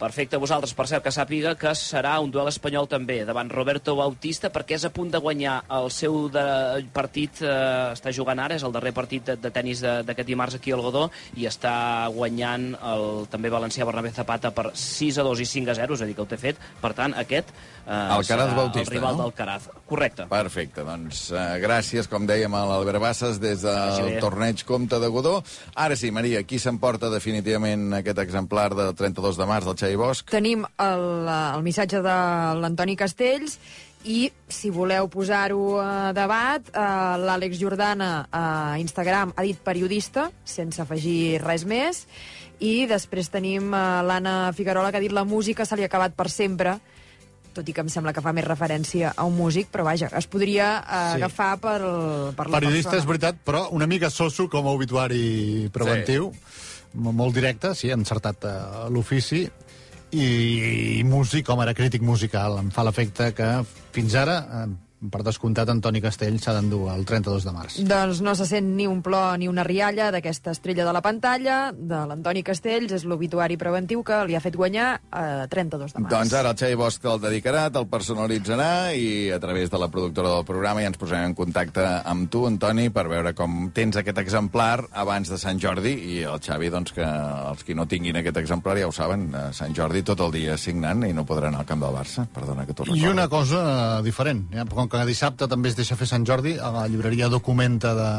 Perfecte, 0.00 0.38
vosaltres, 0.40 0.72
per 0.72 0.86
cert, 0.88 1.02
que 1.04 1.12
sàpiga 1.12 1.52
que 1.60 1.74
serà 1.76 2.14
un 2.24 2.30
duel 2.32 2.48
espanyol 2.48 2.86
també 2.88 3.18
davant 3.28 3.50
Roberto 3.52 3.92
Bautista 3.98 4.48
perquè 4.48 4.78
és 4.78 4.86
a 4.88 4.90
punt 4.94 5.10
de 5.12 5.20
guanyar 5.20 5.58
el 5.76 5.90
seu 5.92 6.22
de 6.32 6.44
partit, 6.94 7.42
eh, 7.44 7.92
està 7.92 8.08
jugant 8.16 8.40
ara, 8.40 8.56
és 8.56 8.64
el 8.64 8.72
darrer 8.72 8.94
partit 8.96 9.26
de, 9.28 9.36
de 9.36 9.50
tennis 9.52 9.82
de- 9.84 9.98
d'aquest 10.08 10.26
dimarts 10.30 10.56
aquí 10.56 10.72
al 10.72 10.80
Godó 10.80 11.10
i 11.36 11.44
està 11.44 12.08
guanyant 12.14 12.70
el 12.80 13.26
també 13.30 13.50
valencià 13.52 13.84
Bernabé 13.84 14.10
Zapata 14.16 14.54
per 14.56 14.70
6 14.72 15.18
a 15.20 15.26
2 15.28 15.44
i 15.44 15.46
5 15.46 15.70
a 15.70 15.74
0, 15.82 15.94
és 15.94 16.00
a 16.00 16.08
dir, 16.08 16.16
que 16.16 16.22
ho 16.24 16.26
té 16.30 16.38
fet. 16.40 16.56
Per 16.80 16.94
tant, 16.96 17.12
aquest 17.20 17.52
eh, 17.52 17.92
Alcaraz 17.92 18.48
serà 18.48 18.56
Bautista, 18.56 18.88
el 18.88 18.96
rival 18.96 19.16
no? 19.18 19.26
d'Alcaraz. 19.26 19.68
Correcte. 19.90 20.24
Perfecte, 20.30 20.84
doncs 20.86 21.26
uh, 21.34 21.58
gràcies, 21.60 22.08
com 22.08 22.24
dèiem, 22.24 22.54
a 22.54 22.64
l'Albert 22.70 23.00
Bassas 23.02 23.40
des 23.42 23.60
del 23.66 24.14
bé. 24.14 24.18
torneig 24.22 24.64
Comte 24.64 25.00
de 25.02 25.08
Godó. 25.12 25.42
Ara 25.74 25.96
sí, 25.98 26.10
Maria, 26.14 26.42
qui 26.46 26.58
s'emporta 26.62 27.10
definitivament 27.12 27.92
aquest 28.00 28.18
exemplar 28.22 28.70
del 28.74 28.94
32 28.94 29.36
de 29.36 29.46
març 29.50 29.66
del 29.66 29.76
Xavi 29.90 29.98
Bosch? 30.00 30.24
Tenim 30.30 30.64
el, 30.78 31.06
el 31.28 31.62
missatge 31.66 32.00
de 32.04 32.16
l'Antoni 32.62 32.94
Castells 32.96 33.58
i, 34.08 34.30
si 34.48 34.70
voleu 34.72 35.10
posar-ho 35.12 35.74
a 35.82 36.12
debat, 36.16 36.62
eh, 36.72 36.84
l'Àlex 37.20 37.58
Jordana 37.60 38.12
a 38.32 38.44
Instagram 38.80 39.34
ha 39.36 39.42
dit 39.44 39.58
periodista, 39.60 40.30
sense 40.48 40.80
afegir 40.80 41.40
res 41.42 41.66
més, 41.68 42.06
i 42.64 42.86
després 42.88 43.28
tenim 43.32 43.68
eh, 43.74 43.82
l'Anna 44.06 44.52
Figuerola 44.56 44.88
que 44.92 44.96
ha 45.02 45.04
dit 45.04 45.12
la 45.12 45.26
música 45.28 45.66
se 45.68 45.76
li 45.76 45.84
ha 45.84 45.90
acabat 45.92 46.16
per 46.16 46.30
sempre, 46.32 46.78
tot 47.52 47.66
i 47.68 47.74
que 47.74 47.82
em 47.82 47.88
sembla 47.90 48.12
que 48.14 48.22
fa 48.22 48.32
més 48.32 48.46
referència 48.46 49.10
a 49.18 49.24
un 49.26 49.34
músic, 49.36 49.68
però 49.74 49.82
vaja, 49.90 50.08
es 50.16 50.28
podria 50.30 50.70
eh, 50.80 50.98
Sí. 51.10 51.20
agafar 51.20 51.50
per, 51.60 51.76
el, 51.82 52.32
per 52.38 52.46
la 52.48 52.60
Periodista, 52.60 52.94
és 52.94 53.02
persona. 53.02 53.10
veritat, 53.10 53.40
però 53.44 53.66
una 53.76 53.88
mica 53.90 54.08
soso 54.08 54.48
com 54.48 54.68
a 54.70 54.70
obituari 54.78 55.68
preventiu. 55.74 56.30
Sí. 56.32 56.68
Molt 56.94 57.34
directe, 57.36 57.74
sí, 57.78 57.90
ha 57.90 57.98
encertat 57.98 58.46
eh, 58.48 58.54
l'ofici. 58.90 59.44
I, 60.10 61.00
I 61.00 61.02
músic, 61.06 61.46
com 61.46 61.62
era 61.62 61.74
crític 61.76 62.02
musical, 62.02 62.58
em 62.58 62.70
fa 62.74 62.82
l'efecte 62.86 63.30
que 63.36 63.50
fins 63.94 64.16
ara, 64.18 64.40
eh, 64.60 64.89
per 65.00 65.22
descomptat, 65.24 65.70
Antoni 65.72 66.02
Castell 66.04 66.36
s'ha 66.42 66.52
d'endur 66.56 66.90
el 66.92 67.06
32 67.08 67.46
de 67.46 67.54
març. 67.54 67.78
Doncs 67.88 68.20
no 68.24 68.34
se 68.36 68.46
sent 68.48 68.68
ni 68.76 68.86
un 68.90 69.00
plor 69.02 69.38
ni 69.40 69.48
una 69.48 69.64
rialla 69.64 70.10
d'aquesta 70.12 70.52
estrella 70.52 70.84
de 70.84 70.92
la 70.92 71.00
pantalla, 71.04 71.58
de 71.72 72.00
l'Antoni 72.10 72.42
Castells, 72.44 72.92
és 72.92 73.06
l'obituari 73.08 73.56
preventiu 73.60 74.04
que 74.04 74.18
li 74.28 74.36
ha 74.36 74.42
fet 74.44 74.58
guanyar 74.60 74.90
a 75.10 75.46
32 75.48 75.94
de 75.94 76.02
març. 76.04 76.12
Doncs 76.12 76.34
ara 76.36 76.52
el 76.52 76.60
Xavi 76.60 76.76
Bosch 76.76 77.00
te'l 77.00 77.22
dedicarà, 77.22 77.68
te'l 77.72 77.88
personalitzarà 77.88 78.70
i 78.92 79.30
a 79.32 79.40
través 79.40 79.72
de 79.72 79.80
la 79.80 79.88
productora 79.88 80.34
del 80.36 80.44
programa 80.48 80.84
ja 80.84 80.92
ens 80.92 81.00
posarem 81.00 81.30
en 81.30 81.38
contacte 81.38 81.86
amb 82.04 82.28
tu, 82.30 82.44
Antoni, 82.50 82.90
per 82.92 83.06
veure 83.08 83.32
com 83.38 83.70
tens 83.72 83.96
aquest 83.96 84.20
exemplar 84.20 84.84
abans 84.92 85.32
de 85.32 85.40
Sant 85.40 85.60
Jordi 85.62 85.94
i 86.12 86.20
el 86.28 86.44
Xavi, 86.44 86.68
doncs, 86.72 86.92
que 86.96 87.06
els 87.06 87.64
qui 87.64 87.78
no 87.78 87.88
tinguin 87.88 88.20
aquest 88.20 88.42
exemplar 88.42 88.76
ja 88.80 88.90
ho 88.90 88.92
saben, 88.92 89.30
a 89.34 89.48
Sant 89.56 89.72
Jordi 89.76 90.04
tot 90.04 90.20
el 90.26 90.34
dia 90.36 90.58
signant 90.60 91.06
i 91.08 91.14
no 91.16 91.24
podran 91.24 91.54
anar 91.54 91.64
al 91.64 91.70
camp 91.72 91.80
del 91.84 91.96
Barça. 91.96 92.26
Perdona 92.34 92.66
que 92.66 92.76
t'ho 92.76 92.84
recordi. 92.84 93.00
I 93.00 93.08
una 93.10 93.28
cosa 93.32 93.64
eh, 93.70 94.02
diferent, 94.04 94.44
ja, 94.52 94.66
com 94.68 94.89
que 94.90 94.98
dissabte 95.08 95.48
també 95.48 95.70
es 95.70 95.78
deixa 95.78 95.96
fer 95.96 96.08
Sant 96.10 96.26
Jordi, 96.28 96.56
a 96.58 96.70
la 96.74 96.86
llibreria 96.90 97.30
Documenta 97.32 97.94
de 97.94 98.10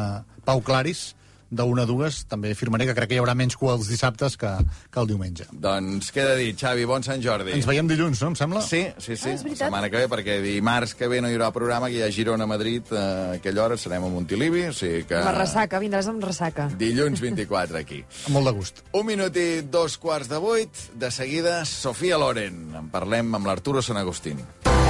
Pau 0.48 0.64
Claris, 0.66 1.12
de 1.52 1.64
una 1.68 1.84
a 1.84 1.90
dues, 1.90 2.22
també 2.32 2.54
afirmaré 2.56 2.88
que 2.88 2.96
crec 2.96 3.12
que 3.12 3.18
hi 3.18 3.22
haurà 3.22 3.36
menys 3.36 3.58
cua 3.60 3.76
els 3.76 3.90
dissabtes 3.92 4.38
que, 4.40 4.50
que 4.90 5.02
el 5.02 5.10
diumenge. 5.10 5.46
Doncs 5.52 6.12
queda 6.16 6.34
dit, 6.40 6.56
Xavi, 6.58 6.86
bon 6.88 7.04
Sant 7.04 7.22
Jordi. 7.24 7.52
Ens 7.58 7.68
veiem 7.68 7.90
dilluns, 7.92 8.22
no, 8.24 8.32
em 8.32 8.38
sembla? 8.40 8.64
Sí, 8.66 8.86
sí, 9.04 9.18
sí. 9.20 9.36
Ah, 9.36 9.56
setmana 9.66 9.90
que 9.92 10.00
ve, 10.00 10.08
perquè 10.12 10.40
dimarts 10.44 10.96
que 10.96 11.10
ve 11.12 11.20
no 11.22 11.30
hi 11.30 11.36
haurà 11.36 11.52
programa, 11.56 11.92
que 11.92 12.00
hi 12.00 12.06
ha 12.08 12.12
Girona-Madrid 12.16 12.94
a 12.96 13.06
aquella 13.36 13.66
hora, 13.66 13.78
serem 13.82 14.08
a 14.08 14.12
Montilivi, 14.14 14.70
o 14.72 14.74
sigui 14.76 15.04
que... 15.10 15.20
La 15.28 15.36
ressaca, 15.36 15.82
vindràs 15.84 16.08
amb 16.12 16.24
ressaca. 16.24 16.70
Dilluns 16.80 17.20
24 17.28 17.82
aquí. 17.84 18.02
Amb 18.30 18.38
molt 18.40 18.48
de 18.52 18.56
gust. 18.62 18.84
Un 18.96 19.06
minut 19.12 19.36
i 19.36 19.50
dos 19.68 20.00
quarts 20.02 20.32
de 20.32 20.40
vuit. 20.42 20.86
De 20.96 21.12
seguida, 21.12 21.62
Sofia 21.68 22.18
Loren. 22.22 22.64
En 22.80 22.88
parlem 22.94 23.36
amb 23.36 23.52
l'Arturo 23.52 23.84
San 23.84 24.00
Agustín. 24.00 24.40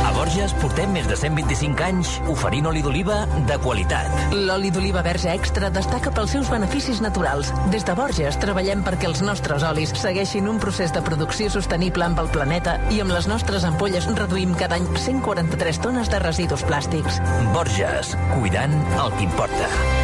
A 0.01 0.09
Borges 0.15 0.51
portem 0.59 0.89
més 0.91 1.05
de 1.07 1.15
125 1.15 1.83
anys 1.85 2.09
oferint 2.33 2.65
oli 2.67 2.81
d'oliva 2.83 3.19
de 3.47 3.57
qualitat. 3.63 4.33
L'oli 4.33 4.71
d'oliva 4.73 5.03
verge 5.05 5.29
extra 5.31 5.69
destaca 5.71 6.11
pels 6.11 6.33
seus 6.35 6.49
beneficis 6.51 7.01
naturals. 7.01 7.53
Des 7.73 7.85
de 7.87 7.95
Borges 7.97 8.37
treballem 8.43 8.83
perquè 8.85 9.09
els 9.09 9.23
nostres 9.25 9.65
olis 9.67 9.95
segueixin 10.01 10.49
un 10.51 10.59
procés 10.61 10.93
de 10.93 11.03
producció 11.05 11.49
sostenible 11.53 12.05
amb 12.05 12.21
el 12.21 12.29
planeta 12.35 12.77
i 12.91 13.01
amb 13.01 13.15
les 13.15 13.29
nostres 13.31 13.65
ampolles 13.67 14.09
reduïm 14.19 14.53
cada 14.59 14.77
any 14.77 14.87
143 14.93 15.81
tones 15.81 16.11
de 16.11 16.21
residus 16.21 16.67
plàstics. 16.67 17.23
Borges, 17.55 18.15
cuidant 18.35 18.77
el 18.99 19.17
que 19.17 19.27
importa. 19.31 20.00